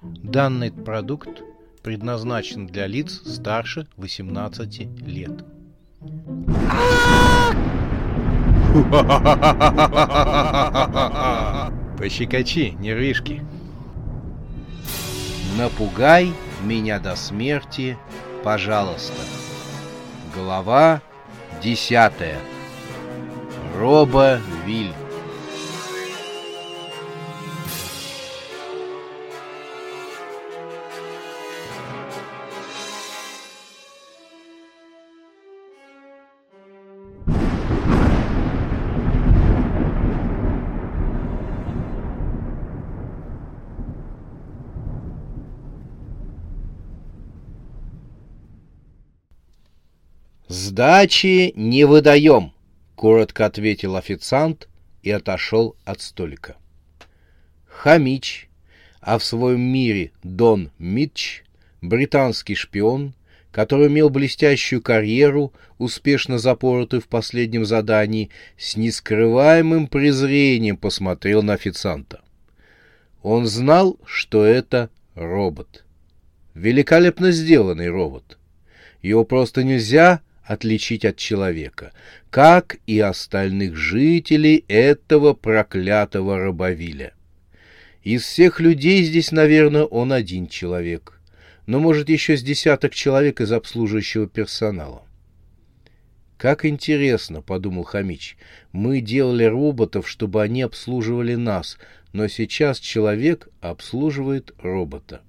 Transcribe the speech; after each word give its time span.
Данный 0.00 0.70
продукт 0.70 1.42
предназначен 1.82 2.68
для 2.68 2.86
лиц 2.86 3.20
старше 3.26 3.88
18 3.96 4.80
лет. 5.04 5.44
Пощекочи, 11.98 12.76
нервишки. 12.78 13.44
Напугай 15.56 16.32
меня 16.62 17.00
до 17.00 17.16
смерти, 17.16 17.98
пожалуйста. 18.44 19.20
Глава 20.32 21.02
десятая. 21.60 22.38
Роба 23.76 24.38
Виль. 24.64 24.94
«Сдачи 50.78 51.52
не 51.56 51.82
выдаем»,— 51.82 52.52
коротко 52.94 53.46
ответил 53.46 53.96
официант 53.96 54.68
и 55.02 55.10
отошел 55.10 55.74
от 55.84 56.00
столика. 56.00 56.54
Хамич, 57.66 58.48
а 59.00 59.18
в 59.18 59.24
своем 59.24 59.60
мире 59.60 60.12
Дон 60.22 60.70
Митч, 60.78 61.42
британский 61.82 62.54
шпион, 62.54 63.14
который 63.50 63.88
имел 63.88 64.08
блестящую 64.08 64.80
карьеру, 64.80 65.52
успешно 65.78 66.38
запоротый 66.38 67.00
в 67.00 67.08
последнем 67.08 67.64
задании, 67.64 68.30
с 68.56 68.76
нескрываемым 68.76 69.88
презрением 69.88 70.76
посмотрел 70.76 71.42
на 71.42 71.54
официанта. 71.54 72.20
Он 73.24 73.48
знал, 73.48 73.98
что 74.04 74.44
это 74.44 74.90
робот. 75.16 75.84
Великолепно 76.54 77.32
сделанный 77.32 77.88
робот. 77.88 78.38
Его 79.02 79.24
просто 79.24 79.64
нельзя 79.64 80.22
отличить 80.48 81.04
от 81.04 81.18
человека, 81.18 81.92
как 82.30 82.78
и 82.86 82.98
остальных 83.00 83.76
жителей 83.76 84.64
этого 84.66 85.34
проклятого 85.34 86.38
рабовиля. 86.38 87.12
Из 88.02 88.22
всех 88.22 88.58
людей 88.58 89.02
здесь, 89.04 89.30
наверное, 89.30 89.84
он 89.84 90.10
один 90.10 90.48
человек, 90.48 91.20
но, 91.66 91.80
может, 91.80 92.08
еще 92.08 92.34
с 92.34 92.42
десяток 92.42 92.94
человек 92.94 93.42
из 93.42 93.52
обслуживающего 93.52 94.26
персонала. 94.26 95.02
«Как 96.38 96.64
интересно»,— 96.64 97.42
подумал 97.42 97.82
Хамич,— 97.82 98.38
«мы 98.72 99.02
делали 99.02 99.44
роботов, 99.44 100.08
чтобы 100.08 100.42
они 100.42 100.62
обслуживали 100.62 101.34
нас, 101.34 101.76
но 102.14 102.26
сейчас 102.26 102.80
человек 102.80 103.48
обслуживает 103.60 104.54
робота». 104.62 105.20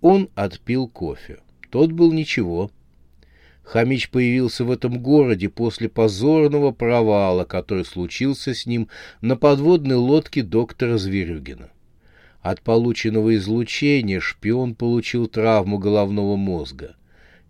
Он 0.00 0.28
отпил 0.34 0.88
кофе. 0.88 1.38
Тот 1.70 1.92
был 1.92 2.12
ничего, 2.12 2.72
Хамич 3.66 4.10
появился 4.10 4.64
в 4.64 4.70
этом 4.70 5.00
городе 5.00 5.48
после 5.48 5.88
позорного 5.88 6.70
провала, 6.70 7.44
который 7.44 7.84
случился 7.84 8.54
с 8.54 8.64
ним 8.64 8.88
на 9.20 9.36
подводной 9.36 9.96
лодке 9.96 10.44
доктора 10.44 10.98
Зверюгина. 10.98 11.70
От 12.42 12.62
полученного 12.62 13.34
излучения 13.34 14.20
шпион 14.20 14.76
получил 14.76 15.26
травму 15.26 15.78
головного 15.78 16.36
мозга. 16.36 16.94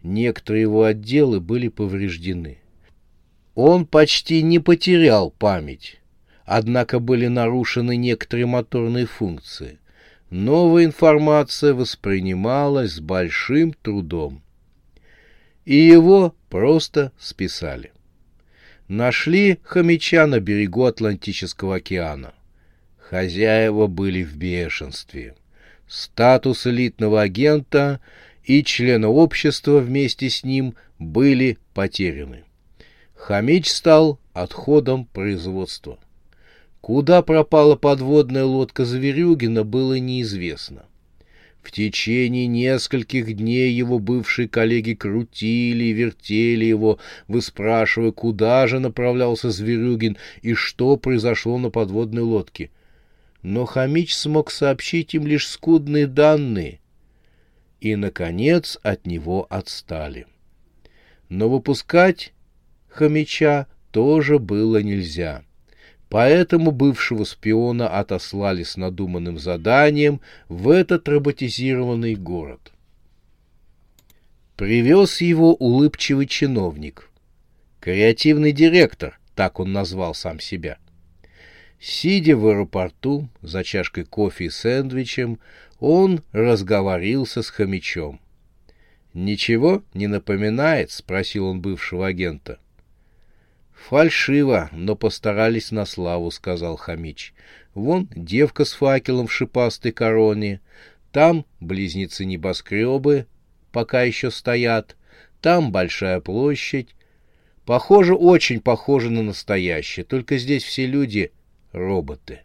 Некоторые 0.03 0.62
его 0.62 0.84
отделы 0.84 1.39
были 1.39 1.69
повреждены. 1.69 2.61
Он 3.55 3.84
почти 3.84 4.41
не 4.41 4.59
потерял 4.59 5.31
память, 5.31 6.00
однако 6.47 6.99
были 6.99 7.26
нарушены 7.26 7.94
некоторые 7.94 8.47
моторные 8.47 9.05
функции. 9.05 9.81
Новая 10.31 10.87
информация 10.87 11.75
воспринималась 11.75 12.94
с 12.94 13.00
большим 13.00 13.75
трудом 13.75 14.41
и 15.66 15.77
его 15.77 16.34
просто 16.49 17.12
списали. 17.19 17.93
Нашли 18.88 19.59
хомяча 19.65 20.27
на 20.27 20.41
берегу 20.41 20.84
Атлантического 20.84 21.77
океана. 21.77 22.32
Хозяева 22.97 23.88
были 23.88 24.22
в 24.22 24.37
бешенстве. 24.37 25.34
Статус 25.88 26.66
элитного 26.66 27.21
агента 27.21 28.00
и 28.44 28.62
члена 28.62 29.09
общества 29.09 29.78
вместе 29.81 30.31
с 30.31 30.44
ним 30.44 30.76
были 31.00 31.59
потеряны. 31.75 32.44
Хомич 33.15 33.69
стал 33.69 34.21
отходом 34.32 35.05
производства. 35.06 35.99
Куда 36.81 37.22
пропала 37.22 37.75
подводная 37.75 38.44
лодка 38.44 38.84
Зверюгина, 38.84 39.65
было 39.65 39.99
неизвестно. 39.99 40.84
В 41.66 41.72
течение 41.72 42.47
нескольких 42.47 43.34
дней 43.34 43.72
его 43.72 43.99
бывшие 43.99 44.49
коллеги 44.49 44.94
крутили 44.94 45.87
и 45.87 45.93
вертели 45.93 46.65
его, 46.65 47.00
выспрашивая, 47.27 48.12
куда 48.12 48.69
же 48.69 48.78
направлялся 48.78 49.50
Зверюгин 49.50 50.16
и 50.43 50.55
что 50.55 50.97
произошло 50.97 51.59
на 51.59 51.71
подводной 51.71 52.22
лодке. 52.22 52.71
Но 53.43 53.65
Хамич 53.65 54.15
смог 54.15 54.53
сообщить 54.53 55.16
им 55.16 55.26
лишь 55.26 55.49
скудные 55.49 56.06
данные, 56.06 56.78
и, 57.81 57.97
наконец, 57.97 58.78
от 58.84 59.05
него 59.05 59.49
отстали. 59.50 60.28
Но 61.28 61.49
выпускать 61.49 62.32
Хомича 62.88 63.66
тоже 63.91 64.38
было 64.38 64.81
нельзя. 64.84 65.43
Поэтому 66.09 66.71
бывшего 66.71 67.25
шпиона 67.25 67.89
отослали 67.89 68.62
с 68.62 68.77
надуманным 68.77 69.39
заданием 69.39 70.21
в 70.49 70.69
этот 70.71 71.09
роботизированный 71.09 72.15
город. 72.15 72.72
Привез 74.56 75.21
его 75.21 75.55
улыбчивый 75.55 76.27
чиновник. 76.27 77.11
Креативный 77.81 78.53
директор, 78.53 79.19
так 79.34 79.61
он 79.61 79.72
назвал 79.72 80.15
сам 80.15 80.41
себя. 80.41 80.78
Сидя 81.78 82.37
в 82.37 82.47
аэропорту 82.47 83.28
за 83.43 83.62
чашкой 83.65 84.05
кофе 84.05 84.47
и 84.47 84.50
сэндвичем, 84.50 85.38
он 85.78 86.23
разговорился 86.33 87.43
с 87.43 87.50
хомячом. 87.50 88.21
«Ничего 89.12 89.83
не 89.93 90.06
напоминает?»— 90.06 90.91
спросил 90.93 91.47
он 91.47 91.61
бывшего 91.61 92.06
агента. 92.06 92.59
«Фальшиво, 93.76 94.69
но 94.72 94.97
постарались 94.97 95.70
на 95.70 95.84
славу»,— 95.84 96.31
сказал 96.32 96.76
Хамич. 96.76 97.34
«Вон 97.75 98.09
девка 98.16 98.64
с 98.64 98.72
факелом 98.72 99.28
в 99.28 99.32
шипастой 99.32 99.92
короне. 99.92 100.60
Там 101.12 101.47
близнецы 101.60 102.25
небоскребы, 102.25 103.26
пока 103.70 104.03
еще 104.03 104.31
стоят. 104.31 104.97
Там 105.41 105.70
большая 105.70 106.20
площадь. 106.20 106.97
Похоже, 107.64 108.14
очень 108.14 108.60
похоже 108.60 109.10
на 109.10 109.22
настоящее, 109.22 110.04
только 110.04 110.38
здесь 110.38 110.64
все 110.64 110.87
люди— 110.87 111.31
роботы». 111.72 112.41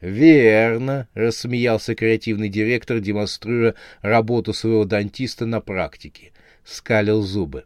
«Верно»,— 0.00 1.08
рассмеялся 1.14 1.94
креативный 1.94 2.48
директор, 2.48 3.00
демонстрируя 3.00 3.74
работу 4.00 4.54
своего 4.54 4.84
дантиста 4.84 5.44
на 5.44 5.60
практике. 5.60 6.32
Скалил 6.64 7.22
зубы. 7.22 7.64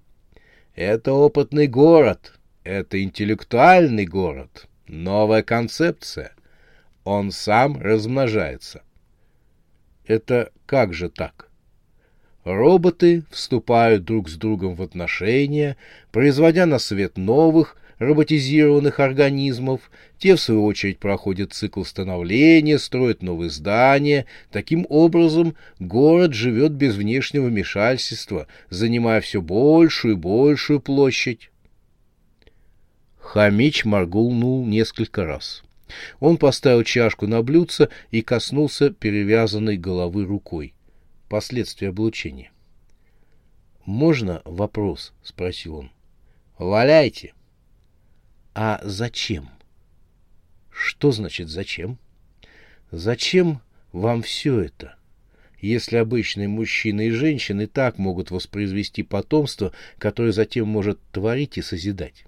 «Это 0.75 1.13
опытный 1.13 1.67
город, 1.67 2.40
это 2.65 3.03
интеллектуальный 3.03 4.07
город, 4.07 4.69
новая 4.87 5.43
концепция. 5.43 6.33
Он 7.05 7.31
сам 7.31 7.81
размножается. 7.81 8.83
Это 10.07 10.51
как 10.67 10.93
же 10.93 11.09
так? 11.09 11.49
Роботы 12.45 13.25
вступают 13.31 14.05
друг 14.05 14.29
с 14.29 14.37
другом 14.37 14.75
в 14.75 14.83
отношения, 14.83 15.77
производя 16.11 16.67
на 16.67 16.79
свет 16.79 17.17
новых, 17.17 17.77
роботизированных 17.99 18.99
организмов, 18.99 19.91
те, 20.19 20.35
в 20.35 20.41
свою 20.41 20.65
очередь, 20.65 20.99
проходят 20.99 21.53
цикл 21.53 21.85
становления, 21.85 22.79
строят 22.79 23.23
новые 23.23 23.51
здания. 23.51 24.25
Таким 24.51 24.87
образом, 24.89 25.55
город 25.79 26.33
живет 26.33 26.73
без 26.73 26.97
внешнего 26.97 27.47
вмешательства, 27.47 28.47
занимая 28.71 29.21
все 29.21 29.43
большую 29.43 30.15
и 30.15 30.17
большую 30.17 30.81
площадь. 30.81 31.51
Хамич 33.33 33.85
моргнул 33.85 34.67
несколько 34.67 35.25
раз. 35.25 35.63
Он 36.19 36.37
поставил 36.37 36.83
чашку 36.83 37.29
на 37.29 37.45
блюдце 37.45 37.89
и 38.11 38.23
коснулся 38.23 38.91
перевязанной 38.91 39.77
головы 39.77 40.25
рукой. 40.25 40.75
Последствия 41.29 41.91
облучения. 41.91 42.51
«Можно 43.85 44.43
вопрос?»— 44.45 45.13
спросил 45.23 45.77
он. 45.77 45.93
«Валяйте». 46.59 47.33
«А 48.53 48.81
зачем?» 48.83 49.49
«Что 50.69 51.13
значит 51.13 51.51
«зачем»?» 51.51 52.01
«Зачем 52.91 53.61
вам 53.93 54.23
все 54.23 54.59
это? 54.59 54.97
Если 55.61 55.99
обычные 55.99 56.49
мужчины 56.49 57.07
и 57.07 57.13
женщины 57.13 57.69
так 57.69 57.97
могут 57.97 58.33
воспроизвести 58.33 59.05
потомство, 59.05 59.73
которое 59.99 60.33
затем 60.33 60.67
может 60.67 60.99
творить 61.13 61.59
и 61.59 61.63
созидать. 61.63 62.25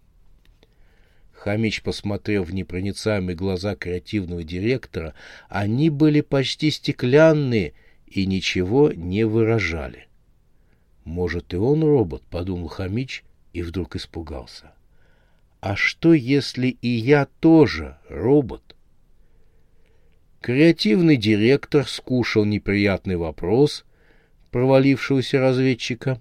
Хамич 1.42 1.82
посмотрел 1.82 2.44
в 2.44 2.54
непроницаемые 2.54 3.34
глаза 3.34 3.74
креативного 3.74 4.44
директора. 4.44 5.12
Они 5.48 5.90
были 5.90 6.20
почти 6.20 6.70
стеклянные 6.70 7.72
и 8.06 8.26
ничего 8.26 8.92
не 8.92 9.24
выражали. 9.24 10.06
«Может, 11.02 11.52
и 11.52 11.56
он 11.56 11.82
робот?»— 11.82 12.22
подумал 12.30 12.68
Хамич 12.68 13.24
и 13.52 13.62
вдруг 13.62 13.96
испугался. 13.96 14.70
«А 15.60 15.74
что, 15.74 16.14
если 16.14 16.68
и 16.68 16.86
я 16.86 17.26
тоже 17.40 17.98
робот?» 18.08 18.76
Креативный 20.40 21.16
директор 21.16 21.88
скушал 21.88 22.44
неприятный 22.44 23.16
вопрос 23.16 23.84
провалившегося 24.52 25.40
разведчика 25.40 26.20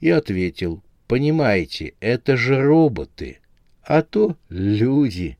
и 0.00 0.08
ответил, 0.08 0.82
«Понимаете, 1.06 1.92
это 2.00 2.38
же 2.38 2.62
роботы, 2.62 3.40
а 3.82 4.02
то 4.02 4.36
люди. 4.48 5.38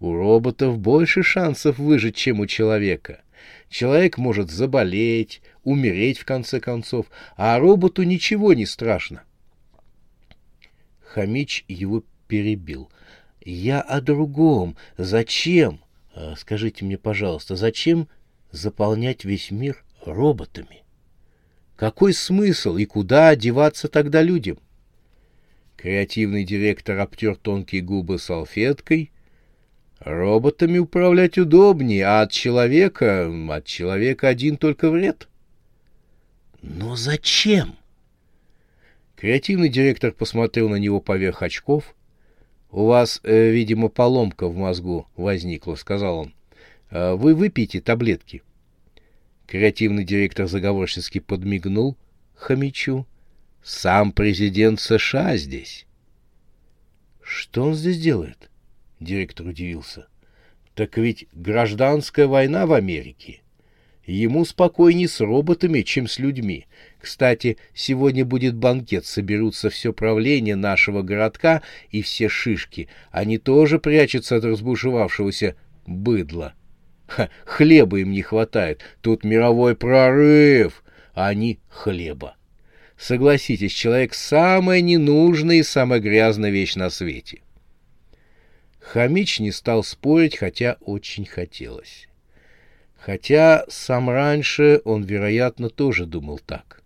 У 0.00 0.12
роботов 0.12 0.78
больше 0.78 1.22
шансов 1.22 1.78
выжить, 1.78 2.16
чем 2.16 2.40
у 2.40 2.46
человека. 2.46 3.20
Человек 3.68 4.18
может 4.18 4.50
заболеть, 4.50 5.42
умереть 5.62 6.18
в 6.18 6.24
конце 6.24 6.60
концов, 6.60 7.06
а 7.36 7.58
роботу 7.58 8.02
ничего 8.02 8.52
не 8.52 8.66
страшно. 8.66 9.22
Хамич 11.00 11.64
его 11.68 12.04
перебил. 12.28 12.90
«Я 13.40 13.80
о 13.80 14.00
другом. 14.00 14.76
Зачем? 14.96 15.80
А, 16.14 16.34
скажите 16.36 16.84
мне, 16.84 16.96
пожалуйста, 16.96 17.56
зачем 17.56 18.08
заполнять 18.50 19.24
весь 19.24 19.50
мир 19.50 19.84
роботами? 20.04 20.82
Какой 21.76 22.14
смысл 22.14 22.76
и 22.76 22.84
куда 22.84 23.28
одеваться 23.28 23.88
тогда 23.88 24.22
людям? 24.22 24.58
Креативный 25.76 26.44
директор 26.44 26.98
обтер 26.98 27.36
тонкие 27.36 27.82
губы 27.82 28.18
салфеткой. 28.18 29.10
Роботами 30.00 30.78
управлять 30.78 31.38
удобнее, 31.38 32.06
а 32.06 32.22
от 32.22 32.32
человека... 32.32 33.30
От 33.50 33.64
человека 33.66 34.28
один 34.28 34.56
только 34.56 34.90
вред. 34.90 35.28
Но 36.62 36.96
зачем? 36.96 37.76
Креативный 39.16 39.68
директор 39.68 40.12
посмотрел 40.12 40.68
на 40.68 40.76
него 40.76 41.00
поверх 41.00 41.42
очков. 41.42 41.94
«У 42.70 42.86
вас, 42.86 43.20
э, 43.22 43.50
видимо, 43.50 43.88
поломка 43.88 44.48
в 44.48 44.56
мозгу 44.56 45.06
возникла»,— 45.16 45.74
сказал 45.76 46.18
он. 46.18 46.34
«Э, 46.90 47.14
«Вы 47.14 47.34
выпейте 47.34 47.80
таблетки». 47.80 48.42
Креативный 49.46 50.04
директор 50.04 50.48
заговорчески 50.48 51.20
подмигнул 51.20 51.96
хомячу. 52.34 53.06
Сам 53.64 54.12
президент 54.12 54.78
США 54.78 55.38
здесь. 55.38 55.86
Что 57.22 57.64
он 57.64 57.74
здесь 57.74 57.98
делает? 57.98 58.50
Директор 59.00 59.46
удивился. 59.46 60.06
Так 60.74 60.98
ведь 60.98 61.28
гражданская 61.32 62.26
война 62.26 62.66
в 62.66 62.74
Америке. 62.74 63.40
Ему 64.04 64.44
спокойней 64.44 65.08
с 65.08 65.18
роботами, 65.20 65.80
чем 65.80 66.08
с 66.08 66.18
людьми. 66.18 66.66
Кстати, 67.00 67.56
сегодня 67.72 68.26
будет 68.26 68.54
банкет, 68.54 69.06
соберутся 69.06 69.70
все 69.70 69.94
правление 69.94 70.56
нашего 70.56 71.00
городка 71.00 71.62
и 71.90 72.02
все 72.02 72.28
шишки. 72.28 72.88
Они 73.10 73.38
тоже 73.38 73.78
прячутся 73.78 74.36
от 74.36 74.44
разбушевавшегося 74.44 75.56
быдла. 75.86 76.52
Ха, 77.06 77.30
хлеба 77.46 78.00
им 78.00 78.12
не 78.12 78.20
хватает. 78.20 78.82
Тут 79.00 79.24
мировой 79.24 79.74
прорыв, 79.74 80.84
а 81.14 81.28
они 81.28 81.60
хлеба. 81.70 82.36
Согласитесь, 82.96 83.72
человек— 83.72 84.14
самая 84.14 84.80
ненужная 84.80 85.56
и 85.56 85.62
самая 85.62 86.00
грязная 86.00 86.50
вещь 86.50 86.76
на 86.76 86.90
свете. 86.90 87.40
Хамич 88.78 89.40
не 89.40 89.50
стал 89.50 89.82
спорить, 89.82 90.36
хотя 90.36 90.76
очень 90.80 91.24
хотелось. 91.24 92.08
Хотя 92.96 93.64
сам 93.68 94.08
раньше 94.08 94.80
он, 94.84 95.02
вероятно, 95.02 95.70
тоже 95.70 96.06
думал 96.06 96.38
так. 96.38 96.82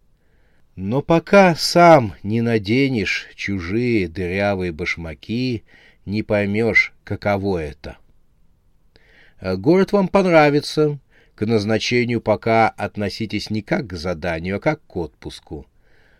Но 0.77 1.03
пока 1.03 1.55
сам 1.55 2.15
не 2.23 2.41
наденешь 2.41 3.29
чужие 3.35 4.09
дырявые 4.09 4.73
башмаки, 4.73 5.65
не 6.07 6.23
поймешь, 6.23 6.93
каково 7.05 7.59
это. 7.59 7.97
Город 9.41 9.93
вам 9.93 10.09
понравится. 10.09 10.99
К 11.35 11.47
назначению 11.47 12.21
пока 12.21 12.69
относитесь 12.69 13.51
не 13.51 13.63
как 13.63 13.89
к 13.89 13.93
заданию, 13.93 14.57
а 14.57 14.61
как 14.61 14.85
к 14.87 14.97
отпуску.— 14.97 15.67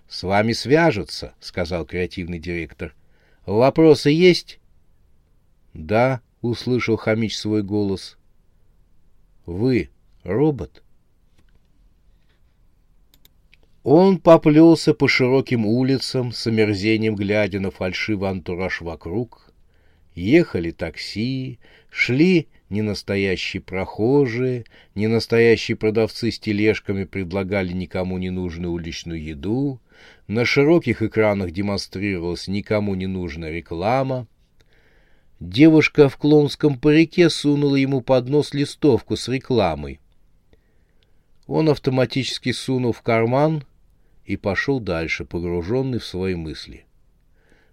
С 0.09 0.23
вами 0.23 0.53
свяжутся,— 0.53 1.35
сказал 1.41 1.85
креативный 1.85 2.39
директор.— 2.39 2.95
Вопросы 3.47 4.11
есть?— 4.11 4.59
Да,— 5.75 6.23
услышал 6.41 6.97
Хамич 6.97 7.37
свой 7.37 7.63
голос.— 7.63 8.17
Вы 9.47 9.91
робот? 10.25 10.83
Он 13.83 14.19
поплелся 14.19 14.95
по 14.95 15.09
широким 15.09 15.67
улицам, 15.67 16.33
с 16.33 16.47
омерзением 16.47 17.15
глядя 17.15 17.61
на 17.61 17.71
фальшивый 17.71 18.31
антураж 18.31 18.81
вокруг. 18.81 19.53
Ехали 20.15 20.71
такси, 20.71 21.59
шли 21.91 22.49
ненастоящие 22.71 23.63
прохожие, 23.63 24.65
ненастоящие 24.95 25.77
продавцы 25.77 26.31
с 26.31 26.39
тележками 26.39 27.05
предлагали 27.05 27.73
никому 27.73 28.19
не 28.19 28.31
нужную 28.31 28.73
уличную 28.73 29.23
еду, 29.23 29.81
на 30.27 30.45
широких 30.45 31.03
экранах 31.03 31.51
демонстрировалась 31.51 32.49
никому 32.49 32.95
не 32.95 33.07
нужная 33.07 33.51
реклама. 33.51 34.27
Девушка 35.41 36.09
в 36.09 36.17
клоунском 36.17 36.79
парике 36.79 37.31
сунула 37.31 37.77
ему 37.77 38.01
под 38.01 38.29
нос 38.29 38.55
листовку 38.55 39.17
с 39.17 39.29
рекламой. 39.29 40.01
Он 41.47 41.71
автоматически 41.71 42.53
сунул 42.53 42.93
в 42.93 43.03
карман 43.03 43.65
и 44.27 44.37
пошел 44.37 44.81
дальше, 44.81 45.25
погруженный 45.25 45.99
в 45.99 46.05
свои 46.05 46.35
мысли. 46.35 46.85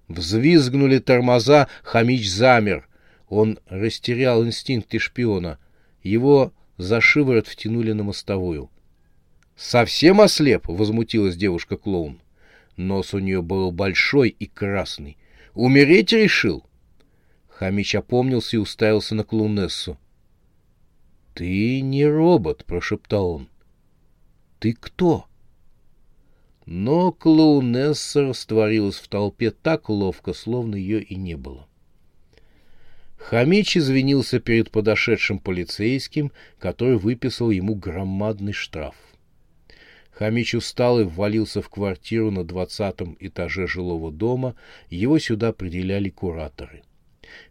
Взвизгнули 0.07 0.99
тормоза, 0.99 1.67
хомич 1.83 2.29
замер. 2.29 2.87
Он 3.35 3.59
растерял 3.67 4.45
инстинкты 4.45 4.97
шпиона. 4.97 5.59
Его 6.01 6.53
за 6.77 7.01
шиворот 7.01 7.47
втянули 7.47 7.91
на 7.91 8.03
мостовую. 8.03 8.69
«Совсем 9.57 10.21
ослеп?»— 10.21 10.65
возмутилась 10.69 11.35
девушка-клоун. 11.35 12.21
Нос 12.77 13.13
у 13.13 13.19
нее 13.19 13.41
был 13.41 13.73
большой 13.73 14.29
и 14.29 14.45
красный. 14.45 15.17
«Умереть 15.53 16.13
решил?» 16.13 16.63
Хамич 17.49 17.95
опомнился 17.95 18.55
и 18.55 18.59
уставился 18.59 19.15
на 19.15 19.25
клоунессу. 19.25 19.97
«Ты 21.33 21.81
не 21.81 22.05
робот»,— 22.05 22.63
прошептал 22.65 23.31
он. 23.31 23.49
«Ты 24.59 24.71
кто?» 24.71 25.25
Но 26.65 27.11
клоунесса 27.11 28.21
растворилась 28.21 28.95
в 28.95 29.09
толпе 29.09 29.51
так 29.51 29.89
ловко, 29.89 30.31
словно 30.31 30.75
ее 30.75 31.03
и 31.03 31.15
не 31.15 31.35
было. 31.35 31.67
Хамич 33.29 33.75
извинился 33.75 34.39
перед 34.39 34.69
подошедшим 34.69 35.39
полицейским, 35.39 36.31
который 36.59 36.99
выписал 36.99 37.49
ему 37.49 37.73
громадный 37.73 38.53
штраф. 38.53 38.93
Хамич 40.11 40.53
устал 40.53 40.99
и 40.99 41.05
ввалился 41.05 41.63
в 41.63 41.69
квартиру 41.69 42.29
на 42.29 42.43
двадцатом 42.43 43.17
этаже 43.19 43.65
жилого 43.65 44.11
дома, 44.11 44.55
его 44.91 45.17
сюда 45.17 45.47
определяли 45.47 46.09
кураторы. 46.09 46.83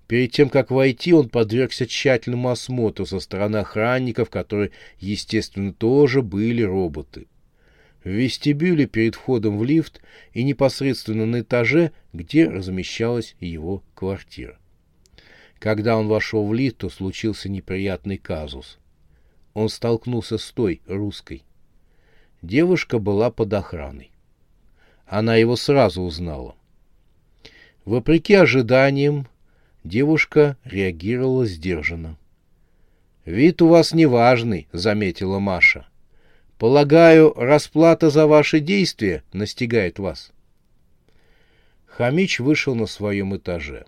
Перед 0.07 0.31
тем, 0.31 0.49
как 0.49 0.71
войти, 0.71 1.13
он 1.13 1.29
подвергся 1.29 1.89
тщательному 1.89 2.51
осмотру 2.51 3.05
со 3.05 3.19
стороны 3.19 3.57
охранников, 3.57 4.31
которые, 4.31 4.71
естественно, 5.01 5.73
тоже 5.73 6.23
были 6.23 6.63
роботы. 6.63 7.27
В 8.05 8.11
вестибюле 8.11 8.87
перед 8.87 9.17
входом 9.17 9.59
в 9.59 9.65
лифт 9.65 10.01
и 10.35 10.45
непосредственно 10.45 11.27
на 11.27 11.41
этаже, 11.41 11.91
где 12.13 12.49
размещалась 12.49 13.35
его 13.41 13.83
квартира. 13.97 14.57
Когда 15.65 15.97
он 15.97 16.09
вошел 16.09 16.47
в 16.47 16.53
лифт, 16.53 16.77
то 16.77 16.91
случился 16.91 17.49
неприятный 17.49 18.19
казус. 18.19 18.79
Он 19.55 19.71
столкнулся 19.71 20.37
с 20.37 20.51
той, 20.51 20.83
русской. 20.87 21.43
Девушка 22.43 22.99
была 22.99 23.31
под 23.31 23.55
охраной. 23.55 24.11
Она 25.07 25.37
его 25.37 25.57
сразу 25.57 26.03
узнала. 26.03 26.55
Вопреки 27.87 28.35
ожиданиям, 28.35 29.27
девушка 29.85 30.59
реагировала 30.65 31.47
сдержанно. 31.47 32.19
«Вид 33.25 33.63
у 33.63 33.69
вас 33.69 33.95
неважный»,— 33.95 34.69
заметила 34.73 35.39
Маша. 35.39 35.87
«Полагаю, 36.59 37.33
расплата 37.33 38.11
за 38.11 38.27
ваши 38.27 38.61
действия 38.61 39.25
настигает 39.33 39.99
вас». 39.99 40.31
Хамич 41.87 42.39
вышел 42.39 42.75
на 42.75 42.85
своем 42.85 43.35
этаже. 43.35 43.87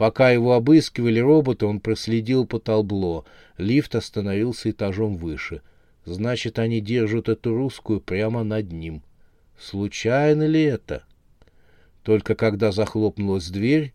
Пока 0.00 0.30
его 0.30 0.54
обыскивали 0.54 1.20
роботы, 1.20 1.66
он 1.66 1.78
проследил 1.78 2.46
по 2.46 2.58
табло. 2.58 3.26
Лифт 3.58 3.94
остановился 3.94 4.70
этажом 4.70 5.18
выше. 5.18 5.60
Значит, 6.06 6.58
они 6.58 6.80
держат 6.80 7.28
эту 7.28 7.54
русскую 7.54 8.00
прямо 8.00 8.42
над 8.42 8.72
ним. 8.72 9.02
Случайно 9.58 10.46
ли 10.46 10.62
это? 10.62 11.04
Только 12.02 12.34
когда 12.34 12.72
захлопнулась 12.72 13.50
дверь, 13.50 13.92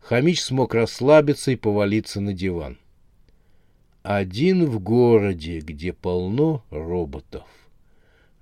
Хамич 0.00 0.42
смог 0.42 0.74
расслабиться 0.74 1.52
и 1.52 1.56
повалиться 1.56 2.20
на 2.20 2.34
диван. 2.34 2.76
Один 4.02 4.66
в 4.66 4.78
городе, 4.78 5.60
где 5.60 5.94
полно 5.94 6.66
роботов. 6.68 7.46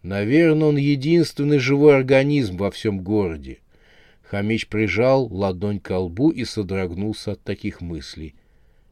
Наверное, 0.03 0.67
он 0.67 0.79
единственный 0.79 1.59
живой 1.59 1.97
организм 1.97 2.57
во 2.57 2.73
всем 2.73 3.05
городе. 3.05 3.61
Хамич 4.35 4.67
прижал 4.67 5.33
ладонь 5.33 5.79
к 5.79 5.97
лбу 5.97 6.31
и 6.31 6.45
содрогнулся 6.45 7.33
от 7.33 7.45
таких 7.45 7.81
мыслей. 7.81 8.35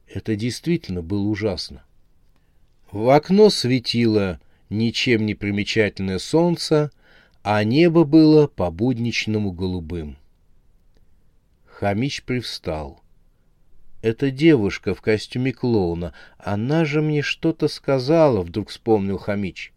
Это 0.06 0.36
действительно 0.36 1.02
было 1.02 1.26
ужасно. 1.26 1.82
В 2.92 3.12
окно 3.12 3.50
светило 3.50 4.38
ничем 4.70 5.26
не 5.26 5.34
примечательное 5.34 6.20
солнце, 6.20 6.92
а 7.42 7.64
небо 7.64 8.04
было 8.04 8.46
по-будничному 8.46 9.50
голубым. 9.50 10.16
Хамич 11.66 12.22
привстал. 12.22 13.02
«Это 14.00 14.30
девушка 14.30 14.94
в 14.94 15.02
костюме 15.02 15.52
клоуна. 15.52 16.14
Она 16.38 16.84
же 16.84 17.02
мне 17.02 17.20
что-то 17.20 17.66
сказала»,— 17.66 18.42
вдруг 18.42 18.68
вспомнил 18.68 19.18
Хамич. 19.18 19.72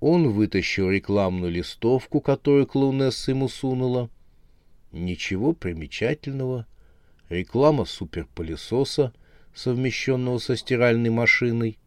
Он 0.00 0.30
вытащил 0.30 0.90
рекламную 0.90 1.52
листовку, 1.52 2.22
которую 2.22 2.66
клоунесса 2.66 3.32
ему 3.32 3.50
сунула. 3.50 4.08
Ничего 4.96 5.52
примечательного. 5.52 6.66
Реклама 7.28 7.84
суперпылесоса, 7.84 9.12
совмещенного 9.54 10.38
со 10.38 10.56
стиральной 10.56 11.10
машиной, 11.10 11.78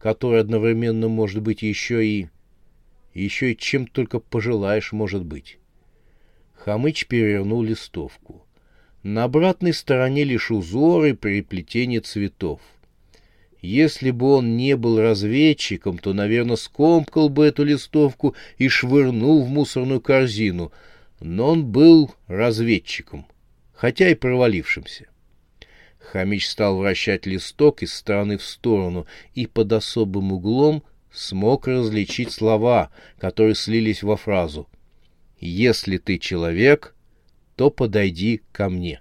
который 0.00 0.40
одновременно 0.40 1.08
может 1.08 1.40
быть 1.40 1.62
еще 1.62 2.04
и... 2.04 2.28
еще 3.14 3.52
и 3.52 3.56
чем 3.56 3.86
только 3.86 4.18
пожелаешь, 4.18 4.90
может 4.90 5.24
быть. 5.24 5.58
Хамыч 6.54 7.06
перевернул 7.06 7.62
листовку. 7.62 8.44
На 9.04 9.24
обратной 9.24 9.72
стороне 9.72 10.24
лишь 10.24 10.50
узоры 10.50 11.10
и 11.10 11.14
переплетение 11.14 12.00
цветов. 12.00 12.60
Если 13.60 14.10
бы 14.10 14.32
он 14.32 14.56
не 14.56 14.76
был 14.76 15.00
разведчиком, 15.00 15.98
то, 15.98 16.12
наверное, 16.12 16.56
скомкал 16.56 17.28
бы 17.28 17.44
эту 17.44 17.62
листовку 17.62 18.34
и 18.58 18.66
швырнул 18.68 19.44
в 19.44 19.48
мусорную 19.48 20.00
корзину— 20.00 20.72
но 21.22 21.50
он 21.50 21.66
был 21.66 22.14
разведчиком, 22.26 23.26
хотя 23.72 24.08
и 24.08 24.14
провалившимся. 24.14 25.08
Хамич 25.98 26.48
стал 26.48 26.78
вращать 26.78 27.26
листок 27.26 27.82
из 27.82 27.94
стороны 27.94 28.36
в 28.36 28.44
сторону 28.44 29.06
и 29.34 29.46
под 29.46 29.72
особым 29.72 30.32
углом 30.32 30.82
смог 31.12 31.68
различить 31.68 32.32
слова, 32.32 32.90
которые 33.18 33.54
слились 33.54 34.02
во 34.02 34.16
фразу 34.16 34.68
«Если 35.38 35.98
ты 35.98 36.18
человек, 36.18 36.94
то 37.56 37.70
подойди 37.70 38.42
ко 38.52 38.68
мне». 38.68 39.00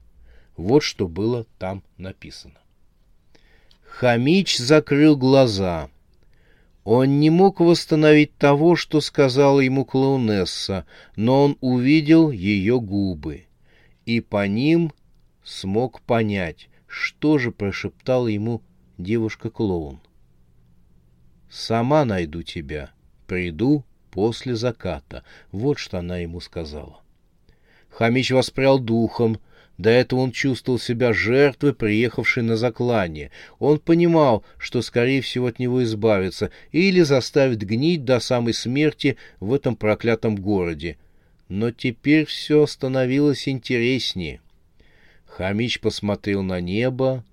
Вот 0.58 0.84
что 0.84 1.08
было 1.08 1.46
там 1.58 1.84
написано. 1.98 2.60
Хамич 3.84 4.58
закрыл 4.58 5.18
глаза— 5.18 5.90
он 6.84 7.20
не 7.20 7.30
мог 7.30 7.60
восстановить 7.60 8.36
того, 8.38 8.76
что 8.76 9.02
сказала 9.02 9.60
ему 9.60 9.86
клоунесса, 9.86 10.86
но 11.16 11.44
он 11.46 11.58
увидел 11.62 12.32
ее 12.32 12.80
губы, 12.80 13.46
и 14.06 14.20
по 14.20 14.48
ним 14.48 14.92
смог 15.44 16.02
понять, 16.02 16.70
что 16.88 17.38
же 17.38 17.52
прошептала 17.52 18.28
ему 18.28 18.62
девушка-клоун. 18.98 20.00
«Сама 21.50 22.06
найду 22.06 22.44
тебя, 22.44 22.92
приду 23.28 23.84
после 24.10 24.56
заката»,— 24.56 25.24
вот 25.52 25.78
что 25.78 26.00
она 26.00 26.18
ему 26.18 26.40
сказала. 26.40 27.02
Хамич 27.90 28.32
воспрял 28.32 28.80
духом,— 28.80 29.38
до 29.82 29.90
этого 29.90 30.20
он 30.20 30.32
чувствовал 30.32 30.78
себя 30.78 31.12
жертвой, 31.12 31.74
приехавшей 31.74 32.44
на 32.44 32.56
заклание. 32.56 33.32
Он 33.58 33.80
понимал, 33.80 34.44
что, 34.60 34.84
скорее 34.84 35.22
всего, 35.22 35.48
от 35.48 35.58
него 35.58 35.82
избавиться 35.84 36.52
или 36.72 37.02
заставить 37.02 37.64
гнить 37.64 38.06
до 38.06 38.20
самой 38.20 38.54
смерти 38.54 39.18
в 39.40 39.52
этом 39.52 39.76
проклятом 39.76 40.36
городе. 40.36 40.98
Но 41.50 41.72
теперь 41.72 42.26
все 42.26 42.68
становилось 42.68 43.48
интереснее. 43.48 44.40
Хамич 45.26 45.80
посмотрел 45.80 46.44
на 46.44 46.62
небо. 46.62 47.24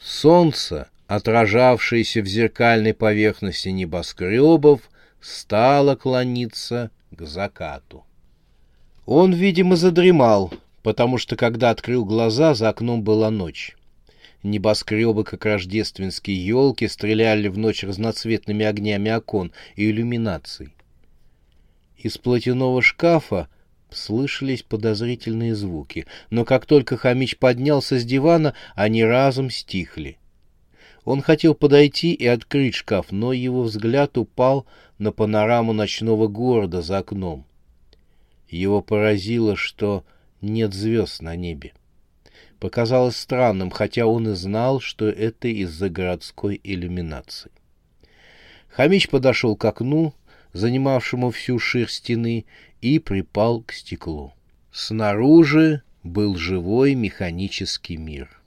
Солнце, 0.00 0.88
отражавшееся 1.08 2.22
в 2.22 2.26
зеркальной 2.26 2.94
поверхности 2.94 3.70
небоскребов, 3.70 4.80
стало 5.20 5.96
клониться 5.96 6.92
к 7.10 7.22
закату. 7.22 8.04
Он, 9.06 9.32
видимо, 9.32 9.74
задремал, 9.74 10.52
потому 10.84 11.16
что, 11.16 11.34
когда 11.34 11.70
открыл 11.70 12.04
глаза, 12.04 12.54
за 12.54 12.68
окном 12.68 13.02
была 13.02 13.30
ночь. 13.30 13.74
Небоскребы, 14.42 15.24
как 15.24 15.46
рождественские 15.46 16.46
елки, 16.46 16.86
стреляли 16.86 17.48
в 17.48 17.56
ночь 17.56 17.82
разноцветными 17.82 18.66
огнями 18.66 19.10
окон 19.10 19.50
и 19.76 19.90
иллюминаций. 19.90 20.74
Из 21.96 22.18
платяного 22.18 22.82
шкафа 22.82 23.48
слышались 23.90 24.62
подозрительные 24.62 25.54
звуки, 25.54 26.04
но 26.28 26.44
как 26.44 26.66
только 26.66 26.98
Хамич 26.98 27.38
поднялся 27.38 27.98
с 27.98 28.04
дивана, 28.04 28.52
они 28.74 29.02
разом 29.02 29.48
стихли. 29.48 30.18
Он 31.06 31.22
хотел 31.22 31.54
подойти 31.54 32.12
и 32.12 32.26
открыть 32.26 32.74
шкаф, 32.74 33.06
но 33.10 33.32
его 33.32 33.62
взгляд 33.62 34.18
упал 34.18 34.66
на 34.98 35.12
панораму 35.12 35.72
ночного 35.72 36.28
города 36.28 36.82
за 36.82 36.98
окном. 36.98 37.46
Его 38.50 38.82
поразило, 38.82 39.56
что 39.56 40.04
нет 40.44 40.74
звезд 40.74 41.22
на 41.22 41.34
небе. 41.36 41.72
Показалось 42.60 43.16
странным, 43.16 43.70
хотя 43.70 44.06
он 44.06 44.28
и 44.28 44.34
знал, 44.34 44.80
что 44.80 45.08
это 45.08 45.48
из-за 45.48 45.88
городской 45.90 46.60
иллюминации. 46.62 47.50
Хамич 48.68 49.08
подошел 49.08 49.56
к 49.56 49.64
окну, 49.64 50.14
занимавшему 50.52 51.30
всю 51.30 51.58
ширь 51.58 51.88
стены, 51.88 52.46
и 52.80 52.98
припал 52.98 53.62
к 53.62 53.72
стеклу. 53.72 54.34
Снаружи 54.70 55.82
был 56.02 56.36
живой 56.36 56.94
механический 56.94 57.96
мир. 57.96 58.40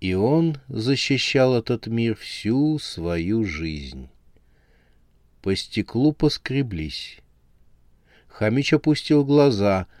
И 0.00 0.14
он 0.14 0.58
защищал 0.68 1.56
этот 1.56 1.88
мир 1.88 2.14
всю 2.14 2.78
свою 2.78 3.44
жизнь. 3.44 4.08
По 5.42 5.56
стеклу 5.56 6.12
поскреблись. 6.12 7.18
Хамич 8.28 8.72
опустил 8.72 9.24
глаза— 9.24 9.86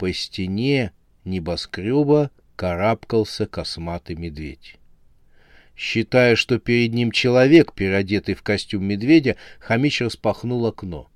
по 0.00 0.10
стене 0.14 0.92
небоскреба 1.26 2.30
карабкался 2.56 3.46
косматый 3.46 4.16
медведь. 4.16 4.76
Считая, 5.76 6.36
что 6.36 6.58
перед 6.58 6.94
ним 6.94 7.10
человек, 7.12 7.74
переодетый 7.74 8.34
в 8.34 8.42
костюм 8.42 8.82
медведя, 8.82 9.36
Хамич 9.58 10.00
распахнул 10.00 10.64
окно. 10.64 11.10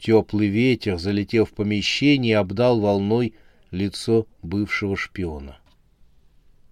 Теплый 0.00 0.48
ветер, 0.48 0.98
залетел 0.98 1.44
в 1.44 1.52
помещение, 1.52 2.32
и 2.32 2.34
обдал 2.34 2.80
волной 2.80 3.34
лицо 3.70 4.26
бывшего 4.42 4.96
шпиона. 4.96 5.60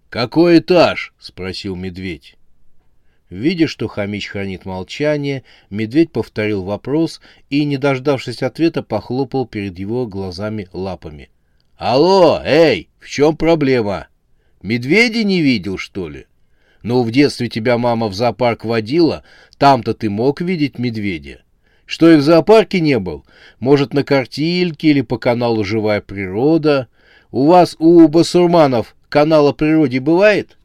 «Какой 0.08 0.58
этаж?»— 0.58 1.14
спросил 1.20 1.76
медведь. 1.76 2.34
Видя, 3.30 3.68
что 3.68 3.86
Хамич 3.86 4.26
хранит 4.26 4.66
молчание, 4.66 5.44
медведь 5.70 6.10
повторил 6.10 6.64
вопрос 6.64 7.20
и, 7.48 7.64
не 7.64 7.76
дождавшись 7.76 8.42
ответа, 8.42 8.82
похлопал 8.82 9.46
перед 9.46 9.78
его 9.78 10.06
глазами 10.06 10.68
лапами. 10.72 11.30
«Алло, 11.76 12.42
эй, 12.44 12.90
в 12.98 13.08
чем 13.08 13.36
проблема? 13.36 14.08
Медведя 14.62 15.22
не 15.22 15.40
видел, 15.40 15.78
что 15.78 16.08
ли? 16.08 16.26
Ну, 16.82 17.02
в 17.04 17.12
детстве 17.12 17.48
тебя 17.48 17.78
мама 17.78 18.08
в 18.08 18.14
зоопарк 18.14 18.64
водила, 18.64 19.22
там-то 19.58 19.94
ты 19.94 20.10
мог 20.10 20.40
видеть 20.40 20.78
медведя. 20.78 21.42
Что 21.86 22.10
и 22.10 22.16
в 22.16 22.22
зоопарке 22.22 22.80
не 22.80 22.98
был? 22.98 23.24
Может, 23.60 23.94
на 23.94 24.02
картильке 24.02 24.88
или 24.88 25.02
по 25.02 25.18
каналу 25.18 25.62
«Живая 25.64 26.00
природа»? 26.00 26.88
У 27.30 27.46
вас, 27.46 27.76
у 27.78 28.08
басурманов, 28.08 28.96
канал 29.08 29.48
о 29.48 29.52
природе 29.52 30.00
бывает?» 30.00 30.58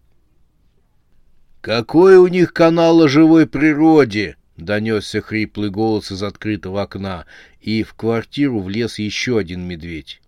«Какой 1.65 2.17
у 2.17 2.27
них 2.27 2.53
канал 2.53 3.01
о 3.01 3.07
живой 3.07 3.48
природе?»— 3.48 4.38
донесся 4.55 5.19
хриплый 5.19 5.72
голос 5.72 6.12
из 6.12 6.22
открытого 6.22 6.84
окна, 6.84 7.25
и 7.60 7.81
в 7.81 7.95
квартиру 7.95 8.60
влез 8.60 9.00
еще 9.00 9.39
один 9.39 9.62
медведь. 9.62 10.22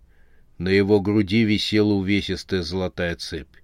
На 0.58 0.68
его 0.68 1.00
груди 1.00 1.44
висела 1.44 1.92
увесистая 1.92 2.62
золотая 2.62 3.14
цепь. 3.14 3.54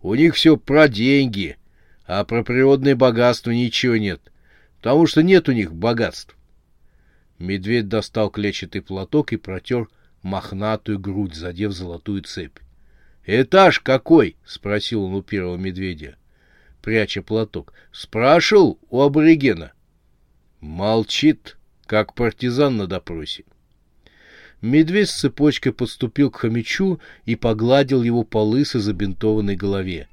«У 0.00 0.14
них 0.14 0.34
все 0.34 0.56
про 0.56 0.88
деньги, 0.88 1.58
а 2.06 2.24
про 2.24 2.42
природное 2.42 2.96
богатство 2.96 3.50
ничего 3.50 3.98
нет, 3.98 4.22
потому 4.78 5.06
что 5.06 5.22
нет 5.22 5.46
у 5.50 5.52
них 5.52 5.74
богатств». 5.74 6.34
Медведь 7.38 7.88
достал 7.88 8.30
клетчатый 8.30 8.80
платок 8.80 9.34
и 9.34 9.36
протер 9.36 9.88
мохнатую 10.22 10.98
грудь, 10.98 11.34
задев 11.34 11.72
золотую 11.72 12.22
цепь. 12.22 12.56
Этаж 13.26 13.80
какой? 13.80 14.36
спросил 14.46 15.02
он 15.04 15.12
у 15.12 15.22
первого 15.22 15.58
медведя, 15.58 16.16
пряча 16.80 17.22
платок. 17.22 17.72
Спрашивал 17.92 18.78
у 18.90 19.00
аборигена. 19.00 19.72
Молчит, 20.60 21.56
как 21.86 22.14
партизан 22.14 22.76
на 22.76 22.86
допросе. 22.86 23.44
Медведь 24.60 25.08
с 25.08 25.20
цепочкой 25.20 25.72
подступил 25.72 26.30
к 26.30 26.36
хомячу 26.36 27.00
и 27.24 27.34
погладил 27.34 28.02
его 28.02 28.24
по 28.24 28.38
лысой 28.38 28.80
забинтованной 28.80 29.56
голове. 29.56 30.08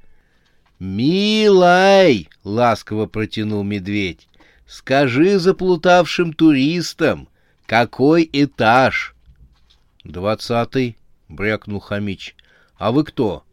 «Милай!»— 0.78 2.28
ласково 2.44 3.06
протянул 3.06 3.62
медведь. 3.62 4.28
«Скажи 4.66 5.38
заплутавшим 5.38 6.32
туристам, 6.32 7.28
какой 7.66 8.28
этаж?» 8.32 9.14
«Двадцатый»,— 10.04 10.96
брякнул 11.28 11.80
хомич. 11.80 12.36
«А 12.76 12.92
вы 12.92 13.04
кто?» 13.04 13.44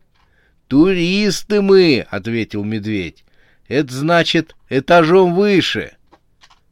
«Туристы 0.67 1.61
мы!»— 1.61 2.05
ответил 2.09 2.63
медведь. 2.63 3.23
«Это 3.67 3.93
значит 3.93 4.55
этажом 4.69 5.35
выше». 5.35 5.93